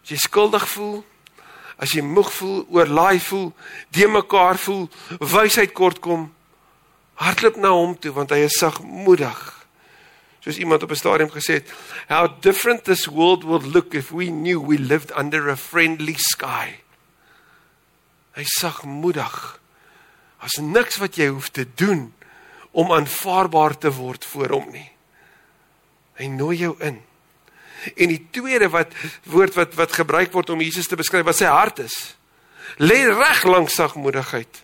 As 0.03 0.09
jy 0.09 0.17
skuldig 0.17 0.69
voel, 0.69 1.05
as 1.77 1.95
jy 1.97 2.03
moeg 2.07 2.31
voel, 2.33 2.67
oorlaai 2.71 3.21
voel, 3.21 3.53
de 3.91 4.07
mekaar 4.09 4.59
voel, 4.59 4.89
wysheid 5.19 5.73
kort 5.75 6.01
kom, 6.05 6.29
hardloop 7.21 7.59
na 7.61 7.75
hom 7.75 7.95
toe 7.99 8.13
want 8.15 8.35
hy 8.35 8.45
is 8.47 8.59
sagmoedig. 8.59 9.43
Soos 10.45 10.59
iemand 10.61 10.83
op 10.83 10.91
'n 10.91 10.97
stadium 10.97 11.31
gesê 11.31 11.63
het, 11.63 11.73
how 12.09 12.29
different 12.41 12.85
this 12.85 13.07
world 13.07 13.45
would 13.45 13.65
look 13.75 13.95
if 13.95 14.11
we 14.11 14.27
knew 14.27 14.61
we 14.61 14.79
lived 14.79 15.11
under 15.17 15.49
a 15.49 15.57
friendly 15.57 16.17
sky. 16.19 16.81
Hy 18.35 18.45
sagmoedig. 18.45 19.61
As 20.39 20.59
niks 20.61 20.97
wat 20.97 21.17
jy 21.17 21.29
hoef 21.29 21.49
te 21.49 21.67
doen 21.75 22.13
om 22.73 22.93
aanvaarbaar 22.93 23.79
te 23.79 23.91
word 23.91 24.25
voor 24.25 24.49
hom 24.49 24.71
nie. 24.71 24.91
Hy 26.19 26.27
nooi 26.27 26.57
jou 26.57 26.75
in. 26.79 27.01
En 27.95 28.09
die 28.09 28.27
tweede 28.31 28.69
wat 28.73 28.93
woord 29.31 29.55
wat 29.55 29.75
wat 29.75 29.93
gebruik 29.93 30.33
word 30.33 30.51
om 30.51 30.61
Jesus 30.61 30.89
te 30.89 30.97
beskryf 30.97 31.25
wat 31.25 31.41
sy 31.41 31.51
hart 31.51 31.85
is. 31.85 31.97
Lê 32.77 33.05
reg 33.07 33.45
langs 33.45 33.75
sagmoedigheid. 33.75 34.63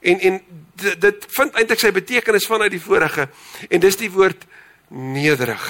En 0.00 0.20
en 0.20 0.40
dit, 0.74 1.00
dit 1.00 1.26
vind 1.38 1.54
eintlik 1.54 1.80
sy 1.80 1.92
betekenis 1.94 2.46
vanuit 2.50 2.72
die 2.74 2.82
vorige 2.82 3.28
en 3.68 3.80
dis 3.80 3.96
die 4.00 4.10
woord 4.12 4.46
nederig. 4.88 5.64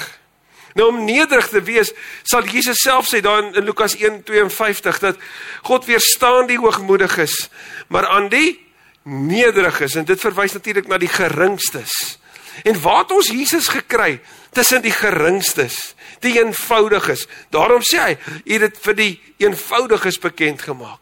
Nou 0.74 0.88
om 0.90 1.04
nederig 1.06 1.48
te 1.48 1.62
wees, 1.62 1.92
sal 2.26 2.46
Jesus 2.50 2.82
self 2.82 3.06
sê 3.06 3.20
daar 3.22 3.44
in 3.44 3.64
Lukas 3.64 3.94
1:52 3.96 4.98
dat 5.00 5.20
God 5.62 5.86
weerstaan 5.86 6.48
die 6.50 6.58
hoogmoediges, 6.58 7.48
maar 7.88 8.06
aan 8.10 8.28
die 8.28 8.58
nederig 9.04 9.80
is 9.80 9.94
en 9.94 10.04
dit 10.04 10.20
verwys 10.20 10.52
natuurlik 10.52 10.88
na 10.88 10.98
die 10.98 11.12
geringstes. 11.12 12.18
En 12.62 12.80
waar 12.80 13.02
het 13.02 13.10
ons 13.10 13.30
Jesus 13.32 13.68
gekry 13.68 14.20
tussen 14.54 14.82
die 14.82 14.94
geringstes, 14.94 15.94
die 16.22 16.38
eenvoudiges? 16.38 17.26
Daarom 17.50 17.82
sê 17.82 17.98
hy, 17.98 18.12
hy 18.44 18.58
het 18.58 18.68
dit 18.68 18.82
vir 18.86 18.98
die 19.00 19.12
eenvoudiges 19.42 20.20
bekend 20.22 20.62
gemaak. 20.62 21.00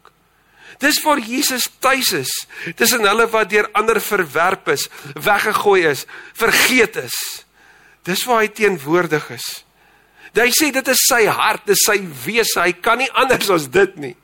Dis 0.83 0.99
waar 1.05 1.21
Jesus 1.21 1.69
tuis 1.79 2.11
is, 2.17 2.33
tussen 2.75 3.05
hulle 3.07 3.29
wat 3.31 3.51
deur 3.53 3.69
ander 3.79 4.01
verwerp 4.03 4.73
is, 4.73 4.89
weggegooi 5.15 5.85
is, 5.93 6.07
vergeet 6.35 6.97
is. 7.05 7.19
Dis 8.09 8.25
waar 8.27 8.43
hy 8.43 8.49
teenwoordig 8.51 9.29
is. 9.37 9.47
Hy 10.35 10.49
sê 10.57 10.73
dit 10.73 10.89
is 10.89 11.05
sy 11.07 11.27
hart, 11.29 11.67
dis 11.69 11.85
sy 11.87 12.01
wese, 12.25 12.59
hy 12.65 12.73
kan 12.81 12.99
nie 12.99 13.11
anders 13.21 13.51
as 13.53 13.69
dit 13.71 13.95
nie. 14.01 14.15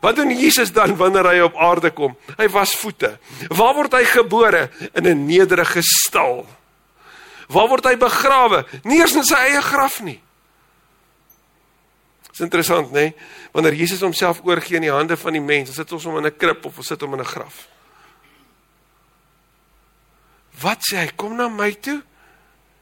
Wat 0.00 0.16
doen 0.16 0.32
Jesus 0.32 0.72
dan 0.72 0.96
wanneer 0.96 1.28
hy 1.28 1.40
op 1.44 1.58
aarde 1.60 1.90
kom? 1.92 2.16
Hy 2.38 2.48
was 2.54 2.72
voete. 2.80 3.18
Waar 3.52 3.76
word 3.76 3.92
hy 3.92 4.04
gebore? 4.08 4.70
In 4.96 5.04
'n 5.06 5.26
nederige 5.26 5.82
stal. 5.82 6.46
Waar 7.52 7.68
word 7.68 7.84
hy 7.84 7.96
begrawe? 8.00 8.62
Nie 8.88 9.02
eens 9.02 9.16
in 9.18 9.26
sy 9.28 9.38
eie 9.48 9.62
graf 9.64 10.00
nie. 10.04 10.18
Dit 12.32 12.40
is 12.40 12.46
interessant, 12.46 12.92
né? 12.92 13.10
Nee? 13.10 13.14
Wanneer 13.52 13.76
Jesus 13.76 14.00
homself 14.00 14.40
oorgee 14.44 14.78
in 14.78 14.86
die 14.86 14.92
hande 14.92 15.18
van 15.20 15.36
die 15.36 15.44
mense, 15.44 15.74
sit 15.76 15.92
ons 15.92 16.06
hom 16.08 16.16
in 16.16 16.26
'n 16.26 16.36
krib 16.36 16.64
of 16.64 16.78
ons 16.78 16.86
sit 16.86 17.00
hom 17.00 17.12
in 17.12 17.20
'n 17.20 17.28
graf. 17.28 17.68
Wat 20.60 20.78
sê 20.80 20.96
hy? 20.96 21.10
Kom 21.16 21.36
na 21.36 21.48
my 21.48 21.72
toe 21.72 22.02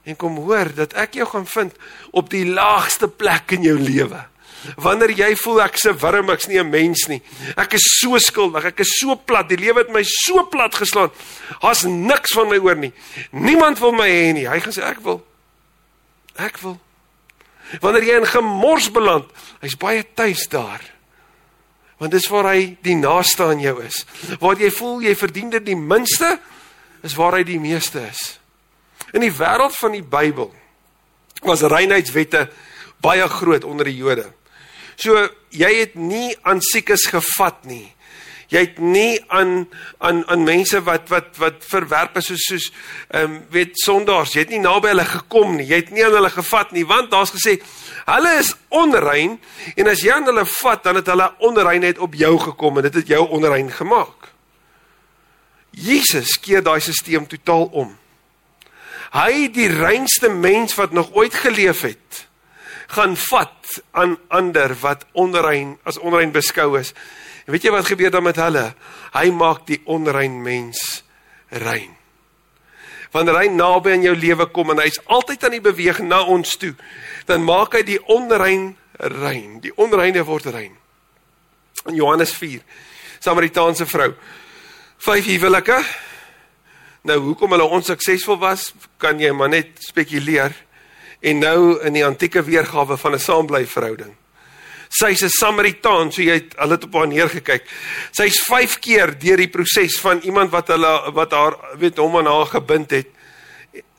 en 0.04 0.16
kom 0.16 0.37
hoor 0.37 0.74
dat 0.74 0.92
ek 0.92 1.14
jou 1.14 1.26
gaan 1.26 1.46
vind 1.46 1.74
op 2.11 2.30
die 2.30 2.46
laagste 2.46 3.09
plek 3.09 3.50
in 3.50 3.62
jou 3.62 3.78
lewe. 3.78 4.30
Wanneer 4.77 5.12
jy 5.16 5.31
voel 5.40 5.62
ek 5.64 5.79
se 5.81 5.92
wurm, 5.96 6.31
ek's 6.31 6.49
nie 6.49 6.59
'n 6.59 6.70
mens 6.70 7.07
nie. 7.09 7.23
Ek 7.57 7.75
is 7.75 7.87
so 8.01 8.18
skuldig, 8.18 8.64
ek 8.64 8.81
is 8.81 8.99
so 8.99 9.16
plat, 9.16 9.49
die 9.49 9.57
lewe 9.57 9.79
het 9.79 9.92
my 9.92 10.03
so 10.03 10.44
plat 10.44 10.75
geslaan. 10.75 11.11
Daar's 11.61 11.83
niks 11.83 12.33
van 12.35 12.49
my 12.49 12.59
oor 12.59 12.77
nie. 12.77 12.92
Niemand 13.33 13.79
wil 13.79 13.92
my 13.92 14.09
hê 14.09 14.33
nie. 14.33 14.49
Hy 14.49 14.61
gaan 14.61 14.73
sê 14.73 14.83
ek 14.83 15.01
wil. 15.01 15.25
Ek 16.37 16.59
wil. 16.59 16.79
Wanneer 17.81 18.03
jy 18.03 18.16
in 18.16 18.27
gemors 18.27 18.90
beland, 18.90 19.27
hy's 19.61 19.77
baie 19.77 20.05
tuis 20.14 20.49
daar. 20.49 20.83
Want 21.99 22.12
dis 22.12 22.29
waar 22.29 22.55
hy 22.55 22.77
die 22.83 22.96
naaste 22.96 23.44
aan 23.44 23.61
jou 23.61 23.83
is. 23.83 24.07
Waar 24.40 24.57
jy 24.57 24.70
voel 24.70 25.03
jy 25.03 25.14
verdien 25.14 25.51
dit 25.51 25.64
die 25.64 25.77
minste, 25.77 26.38
is 27.03 27.14
waar 27.14 27.37
hy 27.38 27.44
die 27.44 27.61
meeste 27.61 28.01
is. 28.01 28.38
In 29.12 29.20
die 29.20 29.33
wêreld 29.33 29.77
van 29.77 29.92
die 29.92 30.05
Bybel 30.05 30.51
was 31.42 31.62
reinheidswette 31.62 32.49
baie 33.01 33.29
groot 33.29 33.64
onder 33.64 33.88
die 33.88 33.96
Jode. 33.96 34.27
So 35.01 35.29
jy 35.51 35.71
het 35.81 35.97
nie 35.97 36.35
aan 36.45 36.61
siekes 36.61 37.07
gevat 37.11 37.65
nie. 37.65 37.87
Jy 38.51 38.65
het 38.65 38.79
nie 38.83 39.21
aan 39.31 39.69
aan 40.03 40.25
aan 40.29 40.43
mense 40.45 40.81
wat 40.83 41.09
wat 41.09 41.37
wat 41.39 41.63
verwerp 41.71 42.19
is 42.19 42.27
soos 42.33 42.47
soos 42.49 42.67
ehm 43.09 43.25
um, 43.25 43.37
weet 43.55 43.79
sondaars, 43.79 44.35
jy 44.35 44.43
het 44.45 44.51
nie 44.51 44.63
naby 44.63 44.91
hulle 44.91 45.07
gekom 45.07 45.55
nie. 45.57 45.69
Jy 45.71 45.79
het 45.85 45.93
nie 45.95 46.05
aan 46.05 46.17
hulle 46.19 46.33
gevat 46.35 46.75
nie 46.75 46.85
want 46.87 47.13
daar's 47.15 47.33
gesê 47.35 47.61
hulle 48.09 48.33
is 48.41 48.57
onrein 48.69 49.39
en 49.77 49.89
as 49.89 50.03
jy 50.03 50.13
aan 50.13 50.27
hulle 50.27 50.45
vat 50.45 50.83
dan 50.85 50.99
het 50.99 51.13
hulle 51.13 51.31
onreinheid 51.39 51.99
op 51.99 52.15
jou 52.19 52.35
gekom 52.51 52.79
en 52.81 52.89
dit 52.91 53.01
het 53.01 53.15
jou 53.15 53.23
onrein 53.39 53.71
gemaak. 53.71 54.33
Jesus 55.71 56.35
keer 56.43 56.63
daai 56.67 56.81
stelsel 56.81 57.27
totaal 57.31 57.71
om. 57.73 57.95
Hy 59.15 59.47
die 59.55 59.69
reinste 59.71 60.29
mens 60.29 60.75
wat 60.79 60.93
nog 60.93 61.15
ooit 61.15 61.35
geleef 61.35 61.81
het, 61.87 62.27
gaan 62.90 63.14
vat 63.16 63.76
aan 63.94 64.16
ander 64.29 64.74
wat 64.83 65.07
onrein 65.12 65.76
as 65.87 65.98
onrein 65.98 66.33
beskou 66.35 66.74
is. 66.81 66.92
En 67.46 67.55
weet 67.55 67.68
jy 67.68 67.72
wat 67.74 67.88
gebeur 67.90 68.11
dan 68.11 68.26
met 68.26 68.40
hulle? 68.40 68.72
Hy 69.14 69.31
maak 69.35 69.64
die 69.70 69.81
onrein 69.90 70.40
mens 70.42 71.03
rein. 71.62 71.96
Wanneer 73.14 73.40
hy 73.40 73.48
naby 73.50 73.94
aan 73.94 74.07
jou 74.07 74.14
lewe 74.14 74.46
kom 74.55 74.70
en 74.74 74.83
hy's 74.83 75.00
altyd 75.11 75.44
aan 75.44 75.57
die 75.57 75.64
beweeg 75.64 75.98
na 76.07 76.20
ons 76.31 76.55
toe, 76.61 76.76
dan 77.26 77.42
maak 77.42 77.74
hy 77.74 77.83
die 77.87 77.98
onrein 78.11 78.76
rein. 79.22 79.59
Die 79.64 79.74
onreine 79.74 80.22
word 80.26 80.46
rein. 80.55 80.76
In 81.88 81.96
Johannes 81.98 82.35
4, 82.37 82.62
Samaritaanse 83.18 83.87
vrou. 83.88 84.12
Vyf 85.00 85.26
huwelike, 85.26 85.81
Nou 87.09 87.16
hoekom 87.31 87.55
hulle 87.55 87.64
onsuksesvol 87.72 88.37
was, 88.42 88.70
kan 89.00 89.20
jy 89.20 89.31
maar 89.33 89.48
net 89.48 89.79
spekuleer. 89.81 90.53
En 91.20 91.38
nou 91.38 91.80
in 91.85 91.92
die 91.92 92.04
antieke 92.04 92.42
weergawe 92.42 92.96
van 92.96 93.14
'n 93.14 93.18
saambly 93.18 93.66
verhouding. 93.66 94.16
Sy's 94.88 95.22
'n 95.22 95.28
Samaritaan, 95.28 96.12
so 96.12 96.22
jy 96.22 96.33
het 96.33 96.54
hulle 96.56 96.74
het 96.74 96.85
op 96.85 96.94
haar 96.94 97.06
neergekyk. 97.06 97.62
Sy's 98.11 98.40
5 98.42 98.78
keer 98.78 99.18
deur 99.18 99.37
die 99.37 99.48
proses 99.48 100.00
van 100.00 100.20
iemand 100.20 100.50
wat 100.50 100.68
hulle 100.68 101.12
wat 101.12 101.30
haar 101.30 101.56
weet 101.78 101.96
hom 101.96 102.16
aan 102.16 102.26
haar 102.26 102.46
gebind 102.46 102.90
het. 102.90 103.06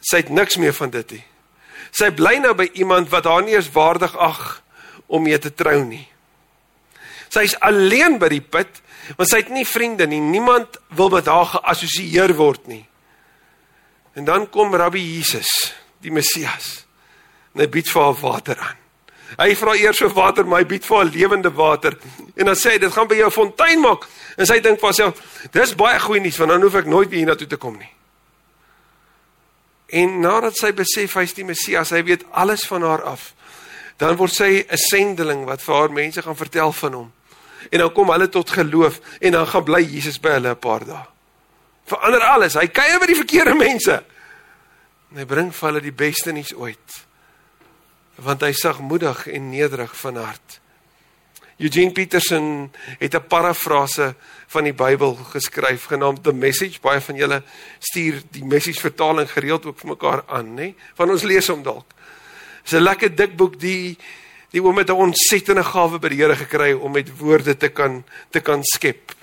Sy 0.02 0.18
het 0.18 0.30
niks 0.30 0.58
meer 0.58 0.74
van 0.74 0.90
dit 0.90 1.12
nie. 1.12 1.24
Sy 1.92 2.12
bly 2.12 2.38
nou 2.40 2.54
by 2.54 2.70
iemand 2.74 3.10
wat 3.10 3.24
haar 3.26 3.44
nie 3.44 3.56
eens 3.56 3.72
waardig 3.72 4.18
ag 4.18 4.64
om 5.08 5.24
mee 5.24 5.40
te 5.40 5.54
trou 5.54 5.84
nie. 5.86 6.08
Sy's 7.32 7.56
alleen 7.64 8.18
by 8.20 8.28
die 8.28 8.44
put, 8.44 8.82
want 9.16 9.30
sy 9.30 9.38
het 9.38 9.50
nie 9.50 9.66
vriende 9.68 10.08
nie. 10.08 10.20
Niemand 10.20 10.78
wil 10.96 11.10
met 11.10 11.26
haar 11.32 11.46
geassosieer 11.46 12.36
word 12.36 12.68
nie. 12.68 12.86
En 14.14 14.26
dan 14.28 14.50
kom 14.50 14.76
Rabbi 14.76 15.00
Jesus, 15.00 15.74
die 16.04 16.12
Messias. 16.12 16.86
En 17.54 17.64
hy 17.64 17.68
bied 17.72 17.90
vir 17.90 18.02
haar 18.02 18.20
water 18.22 18.60
aan. 18.60 18.78
Hy 19.40 19.54
vra 19.56 19.74
eers 19.80 20.02
vir 20.04 20.12
water, 20.16 20.48
maar 20.48 20.60
hy 20.60 20.68
bied 20.68 20.86
vir 20.86 20.98
haar 20.98 21.12
lewende 21.12 21.52
water. 21.56 21.96
En 22.36 22.50
dan 22.52 22.58
sê 22.60 22.76
hy, 22.76 22.82
dit 22.84 22.92
gaan 22.92 23.08
by 23.08 23.16
jou 23.16 23.28
'n 23.28 23.32
fontein 23.32 23.80
maak. 23.80 24.08
En 24.38 24.46
sy 24.46 24.60
dink 24.60 24.80
vir 24.80 24.88
haarself, 24.90 25.22
dis 25.52 25.76
baie 25.76 26.00
goeie 26.00 26.22
nuus, 26.22 26.38
want 26.38 26.52
dan 26.52 26.62
hoef 26.62 26.76
ek 26.76 26.86
nooit 26.86 27.10
weer 27.10 27.20
hiernatoe 27.20 27.48
te 27.48 27.58
kom 27.58 27.78
nie. 27.78 27.90
En 29.88 30.20
nadat 30.20 30.56
sy 30.56 30.74
besef 30.74 31.14
hy's 31.14 31.34
die 31.34 31.46
Messias, 31.46 31.90
hy 31.90 32.04
weet 32.04 32.26
alles 32.32 32.66
van 32.68 32.82
haar 32.82 33.04
af. 33.04 33.34
Dan 33.98 34.16
word 34.16 34.34
sy 34.34 34.66
'n 34.68 34.78
sendeling 34.78 35.46
wat 35.46 35.62
vir 35.62 35.76
haar 35.76 35.92
mense 35.92 36.22
gaan 36.22 36.36
vertel 36.36 36.72
van 36.72 36.94
hom. 36.94 37.12
En 37.72 37.80
dan 37.80 37.94
kom 37.94 38.10
hulle 38.10 38.30
tot 38.30 38.50
geloof 38.50 39.00
en 39.22 39.32
dan 39.32 39.48
gaan 39.48 39.64
bly 39.64 39.82
Jesus 39.82 40.20
by 40.20 40.30
hulle 40.30 40.50
'n 40.50 40.60
paar 40.60 40.86
dae 40.86 41.12
verander 41.92 42.24
alles. 42.24 42.56
Hy 42.60 42.68
kuier 42.72 43.00
by 43.02 43.10
die 43.10 43.20
verkeerde 43.20 43.56
mense. 43.58 44.00
En 45.12 45.22
hy 45.22 45.28
bring 45.28 45.52
vir 45.56 45.68
hulle 45.70 45.84
die 45.84 45.96
beste 45.96 46.34
nuus 46.36 46.54
ooit. 46.56 47.00
Want 48.22 48.42
hy 48.46 48.52
sagmoedig 48.54 49.26
en 49.28 49.50
nederig 49.50 49.94
van 49.98 50.20
hart. 50.22 50.60
Eugene 51.62 51.92
Peterson 51.92 52.72
het 53.00 53.16
'n 53.16 53.28
parafrase 53.28 54.16
van 54.48 54.64
die 54.64 54.74
Bybel 54.74 55.16
geskryf 55.16 55.84
genaamd 55.86 56.24
The 56.24 56.34
Message. 56.34 56.80
Baie 56.82 57.02
van 57.02 57.16
julle 57.16 57.44
stuur 57.80 58.22
die 58.32 58.46
Message 58.46 58.80
vertaling 58.80 59.32
gereeld 59.32 59.66
ook 59.66 59.80
vir 59.80 59.90
mekaar 59.90 60.24
aan, 60.28 60.54
nê? 60.56 60.74
Van 60.94 61.10
ons 61.10 61.24
lees 61.24 61.48
hom 61.48 61.64
dalk. 61.64 61.94
Dis 62.64 62.74
'n 62.74 62.84
lekker 62.84 63.16
dik 63.16 63.36
boek 63.36 63.60
die 63.60 63.98
die 64.50 64.62
oom 64.62 64.76
met 64.76 64.90
'n 64.90 64.94
ontsettende 64.94 65.64
gawe 65.64 66.00
by 66.00 66.10
die 66.10 66.18
Here 66.18 66.36
gekry 66.36 66.74
om 66.74 66.92
met 66.92 67.18
woorde 67.18 67.58
te 67.58 67.70
kan 67.70 68.04
te 68.30 68.40
kan 68.40 68.64
skep 68.64 69.16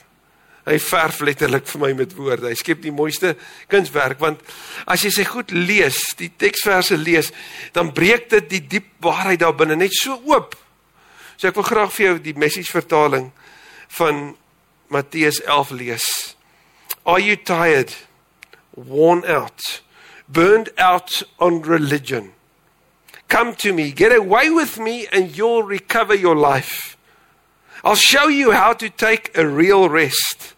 hy 0.68 0.78
verf 0.82 1.20
letterlik 1.24 1.66
vir 1.70 1.82
my 1.82 1.92
met 1.96 2.14
woorde. 2.16 2.50
Hy 2.50 2.56
skep 2.58 2.82
die 2.84 2.94
mooiste 2.94 3.34
kunswerk 3.72 4.20
want 4.22 4.42
as 4.86 5.04
jy 5.04 5.12
sy 5.14 5.26
goed 5.28 5.52
lees, 5.54 6.00
die 6.20 6.30
teksverse 6.30 6.98
lees, 7.00 7.32
dan 7.72 7.92
breek 7.96 8.28
dit 8.34 8.50
die 8.52 8.64
diep 8.76 8.90
waarheid 9.04 9.40
daar 9.42 9.56
binne 9.56 9.78
net 9.78 9.96
so 9.96 10.18
oop. 10.28 10.56
So 11.38 11.48
ek 11.48 11.58
wil 11.58 11.68
graag 11.68 11.94
vir 11.94 12.06
jou 12.06 12.16
die 12.28 12.36
message 12.38 12.72
vertaling 12.74 13.30
van 13.98 14.34
Matteus 14.92 15.40
11 15.44 15.76
lees. 15.78 16.08
Are 17.06 17.20
you 17.20 17.36
tired? 17.36 17.94
Worn 18.74 19.24
out? 19.24 19.82
Burned 20.28 20.70
out 20.76 21.22
on 21.38 21.62
religion? 21.62 22.32
Come 23.28 23.54
to 23.56 23.72
me, 23.72 23.92
get 23.92 24.12
away 24.12 24.50
with 24.50 24.78
me 24.78 25.06
and 25.12 25.36
you'll 25.36 25.62
recover 25.62 26.14
your 26.14 26.36
life. 26.36 26.96
I'll 27.84 27.94
show 27.94 28.28
you 28.28 28.52
how 28.52 28.72
to 28.72 28.90
take 28.90 29.36
a 29.36 29.46
real 29.46 29.88
rest. 29.88 30.54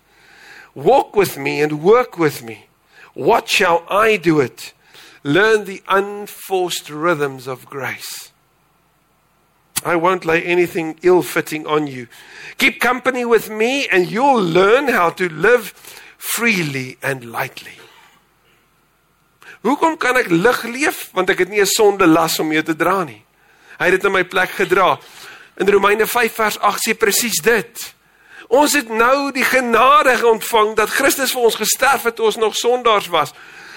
Walk 0.75 1.17
with 1.17 1.37
me 1.37 1.61
and 1.61 1.83
work 1.83 2.19
with 2.19 2.43
me. 2.43 2.67
Watch 3.15 3.59
how 3.59 3.85
I 3.89 4.17
do 4.17 4.41
it. 4.41 4.73
Learn 5.23 5.65
the 5.65 5.83
unforced 5.89 6.89
rhythms 6.89 7.47
of 7.47 7.67
grace. 7.67 8.33
I 9.85 9.97
won't 9.97 10.25
lay 10.25 10.43
anything 10.43 10.99
ill 11.03 11.23
fitting 11.23 11.67
on 11.67 11.87
you. 11.87 12.07
Keep 12.59 12.81
company 12.81 13.25
with 13.25 13.51
me, 13.51 13.89
and 13.89 14.11
you'll 14.11 14.43
learn 14.43 14.89
how 14.89 15.11
to 15.11 15.29
live 15.29 15.73
freely 16.19 16.99
and 17.03 17.33
lightly. 17.33 17.79
Hoekom 19.65 19.99
kan 20.01 20.17
ek 20.17 20.31
lig 20.33 20.65
leef? 20.65 21.11
Want 21.13 21.31
ek 21.31 21.45
het 21.45 21.49
nie 21.49 21.61
'n 21.61 21.67
sonde 21.67 22.07
las 22.07 22.39
om 22.39 22.49
mee 22.49 22.63
te 22.63 22.77
dra 22.77 23.05
nie. 23.05 23.25
Hy 23.79 23.85
het 23.85 24.01
dit 24.01 24.05
in 24.05 24.13
my 24.13 24.25
plek 24.25 24.51
gedra. 24.51 24.99
In 25.57 25.69
Romeine 25.69 26.07
5 26.07 26.33
vers 26.33 26.59
8 26.59 26.81
sê 26.81 26.95
presies 26.97 27.41
dit. 27.43 27.95
Ons 28.51 28.75
het 28.75 28.89
nou 28.91 29.31
die 29.31 29.47
genade 29.47 30.17
ontvang 30.27 30.75
dat 30.75 30.91
Christus 30.91 31.31
vir 31.37 31.47
ons 31.47 31.59
gesterf 31.61 32.09
het 32.09 32.17
toe 32.19 32.27
ons 32.27 32.39
nog 32.41 32.57
sondaars 32.59 33.07
was. 33.13 33.31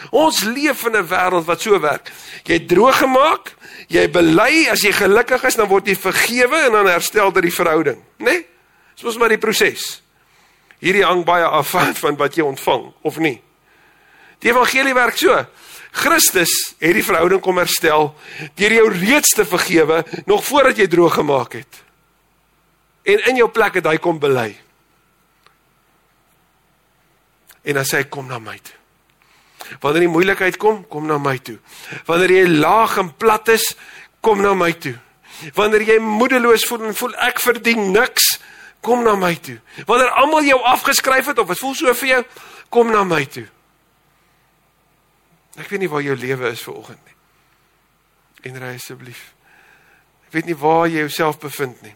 Ons 0.09 0.41
leef 0.43 0.85
in 0.85 0.97
'n 0.97 1.07
wêreld 1.07 1.45
wat 1.45 1.61
so 1.61 1.79
werk. 1.79 2.11
Jy 2.43 2.65
droog 2.65 2.97
gemaak, 2.97 3.53
jy 3.87 4.09
bely, 4.09 4.67
as 4.69 4.81
jy 4.81 4.91
gelukkig 4.91 5.43
is, 5.43 5.55
dan 5.55 5.67
word 5.67 5.87
jy 5.87 5.95
vergewe 5.95 6.57
en 6.65 6.71
dan 6.71 6.87
herstel 6.87 7.31
dit 7.31 7.43
die 7.43 7.53
verhouding, 7.53 8.01
né? 8.17 8.25
Nee? 8.25 8.45
Dis 8.95 9.03
mos 9.03 9.17
maar 9.17 9.29
die 9.29 9.37
proses. 9.37 10.01
Hierdie 10.79 11.05
hang 11.05 11.23
baie 11.25 11.45
af 11.45 11.67
van 12.03 12.17
wat 12.17 12.35
jy 12.35 12.43
ontvang 12.43 12.93
of 13.01 13.17
nie. 13.17 13.41
Die 14.39 14.49
evangelie 14.49 14.93
werk 14.93 15.17
so. 15.17 15.45
Christus 15.91 16.73
het 16.79 16.93
die 16.93 17.05
verhouding 17.05 17.41
kom 17.41 17.57
herstel 17.57 18.15
deur 18.55 18.73
jou 18.73 18.89
reeds 18.89 19.29
te 19.29 19.45
vergewe 19.45 20.03
nog 20.25 20.43
voordat 20.45 20.77
jy 20.77 20.87
droog 20.87 21.13
gemaak 21.13 21.53
het. 21.53 21.82
En 23.03 23.25
in 23.29 23.41
jou 23.41 23.49
plek 23.51 23.79
het 23.79 23.89
hy 23.89 23.97
kom 24.01 24.19
bely. 24.19 24.49
En 27.63 27.79
dan 27.79 27.87
sê 27.87 28.03
hy 28.03 28.07
kom 28.11 28.27
na 28.27 28.39
my 28.39 28.57
toe. 28.59 28.79
Wanneer 29.83 30.05
die 30.05 30.11
moeilikheid 30.11 30.57
kom, 30.59 30.81
kom 30.91 31.07
na 31.07 31.17
my 31.17 31.37
toe. 31.39 31.57
Wanneer 32.07 32.31
jy 32.31 32.47
laag 32.51 32.97
en 32.99 33.13
plat 33.15 33.47
is, 33.53 33.69
kom 34.23 34.41
na 34.43 34.53
my 34.55 34.71
toe. 34.75 34.95
Wanneer 35.55 35.85
jy 35.87 35.99
moedeloos 36.03 36.67
voel 36.67 36.89
en 36.89 36.97
voel 36.97 37.15
ek 37.27 37.39
verdien 37.43 37.91
niks, 37.95 38.33
Kom 38.83 39.03
na 39.03 39.15
my 39.15 39.35
toe. 39.39 39.59
Wanneer 39.87 40.11
almal 40.19 40.43
jou 40.43 40.59
afgeskryf 40.67 41.29
het 41.31 41.39
of 41.39 41.47
dit 41.47 41.59
voel 41.59 41.75
so 41.75 41.93
vir 42.01 42.09
jou, 42.09 42.23
kom 42.73 42.89
na 42.91 43.05
my 43.07 43.21
toe. 43.31 43.45
Ek 45.55 45.69
weet 45.71 45.85
nie 45.85 45.91
waar 45.91 46.03
jou 46.03 46.15
lewe 46.19 46.51
is 46.51 46.63
ver 46.65 46.75
oggend 46.75 46.99
nie. 47.07 47.15
En 48.49 48.59
ry 48.59 48.73
asseblief. 48.75 49.21
Ek 50.27 50.35
weet 50.35 50.49
nie 50.51 50.57
waar 50.59 50.89
jy 50.91 51.05
jouself 51.05 51.39
bevind 51.39 51.79
nie. 51.85 51.95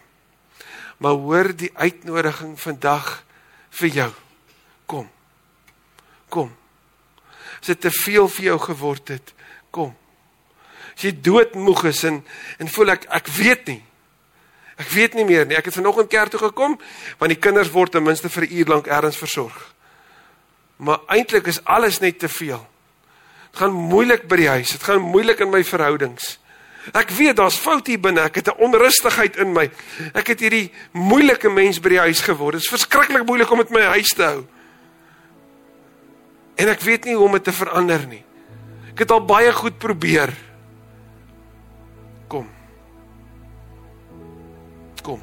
Maar 0.97 1.11
hoor 1.11 1.51
die 1.55 1.71
uitnodiging 1.73 2.59
vandag 2.59 3.23
vir 3.69 3.87
jou. 3.87 4.11
Kom. 4.85 5.09
Kom. 6.29 6.51
As 7.59 7.69
dit 7.69 7.81
te 7.81 7.91
veel 7.91 8.27
vir 8.27 8.45
jou 8.51 8.59
geword 8.59 9.13
het, 9.13 9.33
kom. 9.69 9.93
As 10.95 11.05
jy 11.05 11.13
doodmoeg 11.21 11.83
is 11.91 12.03
en 12.09 12.23
en 12.57 12.71
voel 12.73 12.95
ek 12.95 13.05
ek 13.19 13.29
weet 13.37 13.69
nie. 13.69 13.81
Ek 14.77 14.89
weet 14.93 15.17
nie 15.17 15.25
meer 15.25 15.45
nie. 15.45 15.57
Ek 15.57 15.69
het 15.69 15.77
vanoggend 15.77 16.09
kerk 16.09 16.33
toe 16.33 16.41
gekom 16.47 16.77
want 17.17 17.33
die 17.33 17.41
kinders 17.41 17.73
word 17.73 17.93
ten 17.93 18.05
minste 18.05 18.29
vir 18.29 18.45
'n 18.45 18.53
uur 18.57 18.67
lank 18.73 18.87
ergens 18.87 19.17
versorg. 19.17 19.73
Maar 20.77 20.99
eintlik 21.07 21.47
is 21.47 21.63
alles 21.63 21.99
net 21.99 22.19
te 22.19 22.29
veel. 22.29 22.67
Dit 23.51 23.59
gaan 23.59 23.73
moeilik 23.73 24.27
by 24.27 24.35
die 24.35 24.49
huis. 24.49 24.71
Dit 24.71 24.83
gaan 24.83 25.01
moeilik 25.01 25.39
in 25.39 25.49
my 25.49 25.63
verhoudings. 25.63 26.39
Ek 26.93 27.09
weet 27.09 27.35
daar's 27.35 27.57
foute 27.59 27.91
hier 27.91 27.99
binne. 27.99 28.21
Ek 28.21 28.35
het 28.35 28.47
'n 28.47 28.61
onrustigheid 28.63 29.37
in 29.37 29.53
my. 29.53 29.69
Ek 30.13 30.27
het 30.27 30.39
hierdie 30.39 30.71
moeilike 30.91 31.49
mens 31.49 31.79
by 31.79 31.89
die 31.89 31.99
huis 31.99 32.21
geword. 32.21 32.53
Dit 32.53 32.61
is 32.61 32.69
verskriklik 32.69 33.25
moeilik 33.25 33.51
om 33.51 33.57
met 33.57 33.69
my 33.69 33.81
huis 33.81 34.07
te 34.07 34.23
hou. 34.23 34.45
En 36.55 36.67
ek 36.67 36.81
weet 36.81 37.05
nie 37.05 37.15
hoe 37.15 37.25
om 37.25 37.31
dit 37.31 37.43
te 37.43 37.51
verander 37.51 38.07
nie. 38.07 38.23
Ek 38.91 38.99
het 38.99 39.11
al 39.11 39.25
baie 39.25 39.51
goed 39.53 39.77
probeer. 39.77 40.33
Kom. 42.27 42.47
Kom. 45.03 45.21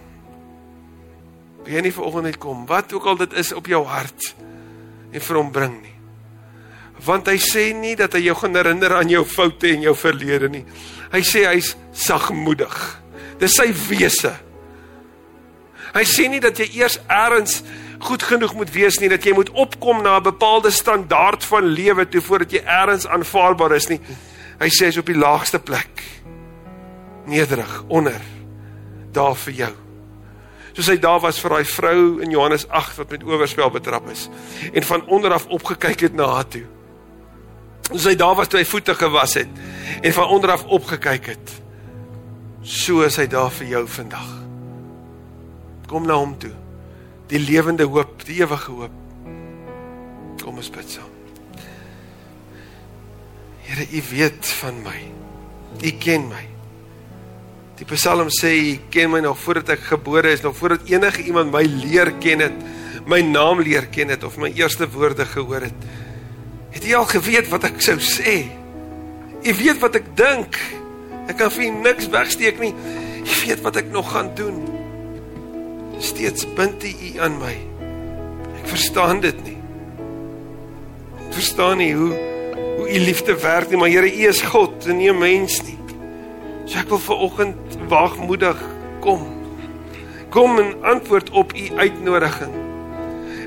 Wie 1.64 1.80
nie 1.80 1.92
vanoggend 1.92 2.24
net 2.24 2.38
kom, 2.38 2.66
wat 2.66 2.92
ook 2.92 3.04
al 3.04 3.16
dit 3.16 3.32
is 3.32 3.52
op 3.52 3.66
jou 3.66 3.84
hart 3.84 4.34
en 5.12 5.20
vir 5.20 5.36
hom 5.36 5.50
bring 5.50 5.82
nie. 5.82 5.93
Want 7.04 7.28
hy 7.28 7.36
sê 7.42 7.72
nie 7.76 7.94
dat 7.96 8.14
hy 8.16 8.24
jou 8.28 8.36
gaan 8.38 8.56
herinner 8.56 8.96
aan 8.96 9.10
jou 9.12 9.24
foute 9.28 9.68
en 9.68 9.84
jou 9.84 9.94
verlede 9.98 10.48
nie. 10.48 10.64
Hy 11.12 11.20
sê 11.26 11.44
hy's 11.50 11.74
sagmoedig. 11.92 12.74
Dis 13.40 13.56
sy 13.58 13.68
wese. 13.88 14.32
Hy 15.94 16.04
sê 16.08 16.28
nie 16.30 16.42
dat 16.42 16.58
jy 16.58 16.66
eers 16.80 16.98
eers 17.06 17.60
goed 18.04 18.24
genoeg 18.26 18.54
moet 18.58 18.72
wees 18.74 18.98
nie, 19.00 19.08
dat 19.08 19.24
jy 19.24 19.32
moet 19.36 19.50
opkom 19.50 20.02
na 20.02 20.18
'n 20.18 20.22
bepaalde 20.22 20.70
standaard 20.70 21.44
van 21.44 21.64
lewe 21.64 22.08
toe 22.08 22.20
voordat 22.20 22.52
jy 22.52 22.62
eers 22.66 23.06
aanvaarbaar 23.06 23.74
is 23.76 23.88
nie. 23.88 24.00
Hy 24.60 24.68
sê 24.68 24.86
hy's 24.86 24.98
op 24.98 25.06
die 25.06 25.18
laagste 25.18 25.58
plek. 25.58 26.02
Nederig, 27.26 27.84
onder 27.88 28.20
daar 29.12 29.36
vir 29.36 29.52
jou. 29.52 29.74
Soos 30.74 30.86
hy 30.86 30.96
daar 30.98 31.20
was 31.20 31.38
vir 31.38 31.50
daai 31.50 31.64
vrou 31.64 32.20
in 32.20 32.30
Johannes 32.30 32.66
8 32.68 32.96
wat 32.96 33.10
met 33.10 33.24
oorspel 33.24 33.70
betrap 33.70 34.10
is 34.10 34.28
en 34.72 34.82
van 34.82 35.06
onder 35.06 35.32
af 35.32 35.46
opgekyk 35.46 36.00
het 36.00 36.14
na 36.14 36.26
haar 36.26 36.48
toe. 36.48 36.64
Soos 37.90 38.06
hy 38.08 38.14
daar 38.16 38.36
was 38.38 38.48
toe 38.48 38.62
hy 38.62 38.66
voete 38.68 38.94
gewas 38.96 39.36
het 39.38 39.62
en 40.00 40.12
van 40.16 40.30
onder 40.32 40.54
af 40.54 40.64
opgekyk 40.72 41.26
het. 41.34 41.54
So 42.64 43.04
is 43.04 43.18
hy 43.20 43.26
daar 43.28 43.52
vir 43.52 43.68
jou 43.74 43.82
vandag. 43.88 44.30
Kom 45.88 46.06
na 46.08 46.16
hom 46.16 46.32
toe. 46.40 46.52
Die 47.28 47.40
lewende 47.40 47.84
hoop, 47.88 48.24
die 48.24 48.40
ewige 48.40 48.72
hoop. 48.72 48.94
Kom 50.40 50.60
ons 50.60 50.70
bid 50.72 50.96
saam. 50.96 51.12
Here, 53.64 53.84
U 53.84 54.02
weet 54.10 54.48
van 54.60 54.80
my. 54.84 54.98
U 55.84 55.92
ken 56.00 56.28
my. 56.28 56.42
Die 57.78 57.86
Psalm 57.90 58.30
sê 58.32 58.52
U 58.54 58.74
ken 58.92 59.12
my 59.12 59.20
nog 59.24 59.38
voordat 59.40 59.74
ek 59.76 59.88
gebore 59.92 60.32
is, 60.32 60.44
nog 60.44 60.56
voordat 60.56 60.88
enige 60.88 61.24
iemand 61.26 61.52
my 61.52 61.64
leer 61.66 62.12
ken 62.22 62.44
het, 62.44 62.64
my 63.08 63.20
naam 63.24 63.60
leer 63.64 63.88
ken 63.92 64.12
het 64.12 64.24
of 64.24 64.36
my 64.40 64.52
eerste 64.54 64.88
woorde 64.90 65.26
gehoor 65.28 65.66
het. 65.68 65.88
Het 66.74 66.86
U 66.86 66.94
al 66.98 67.06
geweet 67.06 67.48
wat 67.52 67.64
ek 67.68 67.80
sou 67.84 67.96
sê? 68.02 68.36
U 69.44 69.54
weet 69.60 69.78
wat 69.82 69.94
ek 70.00 70.10
dink. 70.18 70.58
Ek 71.30 71.38
kan 71.38 71.52
vir 71.54 71.70
niks 71.70 72.08
wegsteek 72.12 72.58
nie. 72.62 72.72
U 73.24 73.34
weet 73.44 73.62
wat 73.64 73.78
ek 73.80 73.92
nog 73.94 74.10
gaan 74.12 74.32
doen. 74.34 74.58
Steeds 76.02 76.48
bind 76.56 76.82
U 76.82 76.90
U 76.90 77.10
aan 77.22 77.38
my. 77.38 77.54
Ek 78.58 78.70
verstaan 78.72 79.22
dit 79.22 79.38
nie. 79.46 79.58
Ek 81.28 81.34
verstaan 81.38 81.78
nie 81.78 81.92
hoe 81.94 82.12
hoe 82.74 82.88
U 82.90 82.98
liefde 82.98 83.36
werk 83.38 83.70
nie, 83.70 83.78
maar 83.78 83.88
Here, 83.88 84.10
U 84.10 84.26
is 84.28 84.42
God 84.42 84.86
en 84.90 84.98
nie 84.98 85.10
'n 85.10 85.18
mens 85.18 85.62
nie. 85.62 85.78
So 86.66 86.78
ek 86.78 86.88
wil 86.88 86.98
ver 86.98 87.16
oggend 87.16 87.56
waagmoedig 87.88 88.58
kom. 89.00 89.22
Kom 90.30 90.58
en 90.58 90.82
antwoord 90.82 91.30
op 91.30 91.54
U 91.54 91.64
uitnodiging. 91.76 92.52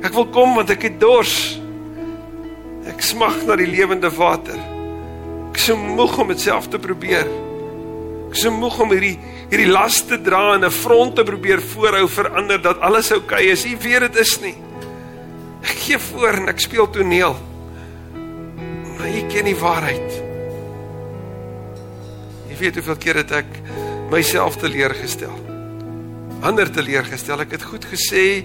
Ek 0.03 0.13
wil 0.13 0.27
kom 0.27 0.55
want 0.55 0.69
ek 0.69 0.81
het 0.81 0.99
dors. 0.99 1.56
Ek 2.97 3.03
smag 3.05 3.43
na 3.45 3.53
die 3.59 3.69
lewende 3.69 4.09
water. 4.09 4.57
Ek 5.51 5.59
is 5.59 5.67
so 5.69 5.77
moeg 5.77 6.15
om 6.17 6.31
dit 6.33 6.41
self 6.41 6.65
te 6.73 6.79
probeer. 6.81 7.27
Ek 8.25 8.33
is 8.33 8.41
so 8.41 8.49
moeg 8.49 8.79
om 8.81 8.89
hierdie 8.95 9.19
hierdie 9.51 9.69
las 9.69 10.01
te 10.09 10.17
dra 10.17 10.55
en 10.55 10.65
'n 10.65 10.73
front 10.73 11.15
te 11.15 11.23
probeer 11.23 11.61
voorhou 11.61 12.07
vir 12.09 12.27
ander 12.35 12.57
dat 12.57 12.81
alles 12.81 13.11
oukei 13.11 13.45
okay 13.45 13.51
is. 13.51 13.65
U 13.65 13.77
weet 13.77 13.99
dit 13.99 14.15
is 14.15 14.39
nie. 14.41 14.55
Ek 15.61 15.77
gee 15.77 15.99
voor 15.99 16.41
en 16.41 16.49
ek 16.49 16.59
speel 16.59 16.89
toneel. 16.89 17.35
Maar 18.97 19.09
u 19.13 19.21
ken 19.29 19.45
die 19.45 19.55
waarheid. 19.55 20.11
Jy 22.49 22.57
weet 22.57 22.75
hoeveel 22.75 22.97
keer 22.97 23.15
het 23.15 23.31
ek 23.31 23.61
myself 24.09 24.57
teleurgestel. 24.57 25.37
Ander 26.41 26.71
teleurgestel. 26.71 27.39
Ek 27.45 27.51
het 27.51 27.63
goed 27.63 27.85
gesê 27.85 28.43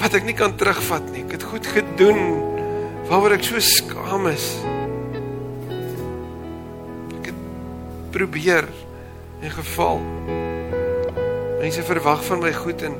wat 0.00 0.14
ek 0.14 0.24
nie 0.24 0.34
kan 0.34 0.56
terugvat 0.56 1.12
nie. 1.12 1.24
Ek 1.28 1.36
het 1.36 1.42
goed 1.42 1.66
gedoen 1.66 2.49
waaroor 3.10 3.34
ek 3.36 3.44
so 3.44 3.58
skaam 3.58 4.30
is. 4.30 4.52
probeer 8.10 8.68
en 9.40 9.50
geval. 9.50 10.00
Mense 11.60 11.82
verwag 11.82 12.24
van 12.24 12.42
my 12.42 12.52
goed 12.52 12.82
en 12.84 12.96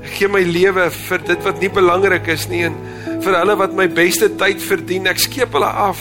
ek 0.00 0.14
gee 0.16 0.30
my 0.32 0.42
lewe 0.46 0.86
vir 0.94 1.24
dit 1.28 1.42
wat 1.44 1.60
nie 1.60 1.70
belangrik 1.72 2.28
is 2.32 2.46
nie 2.48 2.62
en 2.68 2.76
vir 3.20 3.36
hulle 3.36 3.56
wat 3.60 3.74
my 3.76 3.88
beste 3.92 4.30
tyd 4.40 4.62
verdien. 4.64 5.08
Ek 5.10 5.20
skeep 5.20 5.56
hulle 5.56 5.68
af. 5.68 6.00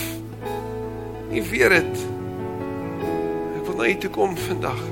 Nie 1.33 1.43
weet 1.45 1.75
dit. 1.75 2.05
Ek 3.59 3.65
wil 3.67 3.79
na 3.79 3.89
U 3.89 3.97
toe 4.05 4.13
kom 4.13 4.37
vandag. 4.47 4.83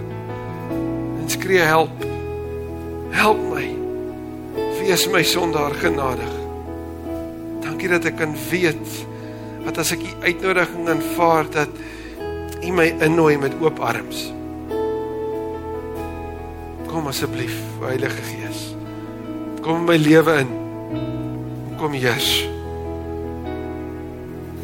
En 1.21 1.30
skree 1.32 1.63
help. 1.63 2.04
Help 3.15 3.39
my. 3.54 3.67
Wees 4.82 5.08
my 5.12 5.23
sondaar 5.26 5.76
genadig. 5.80 6.37
Dankie 7.78 7.94
dat 7.94 8.08
ek 8.10 8.16
kan 8.18 8.32
weet 8.50 8.88
dat 9.68 9.78
as 9.78 9.92
ek 9.94 10.02
U 10.02 10.13
uitnodiging 10.26 10.88
aanvaar 10.90 11.46
dat 11.54 11.70
U 12.66 12.72
my 12.74 12.88
innooi 13.06 13.36
met 13.38 13.54
oop 13.62 13.78
arms. 13.86 14.24
Kom 16.90 17.06
asseblief, 17.13 17.54
Heilige 17.86 18.26
Gees. 18.32 18.63
Kom 19.62 19.84
in 19.84 19.88
my 19.92 20.00
lewe 20.02 20.40
in. 20.42 20.52
Kom 21.78 21.94
heers. 21.94 22.34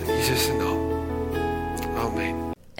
In 0.01 0.13
Jesus 0.17 0.49
se 0.49 0.57
naam. 0.57 0.62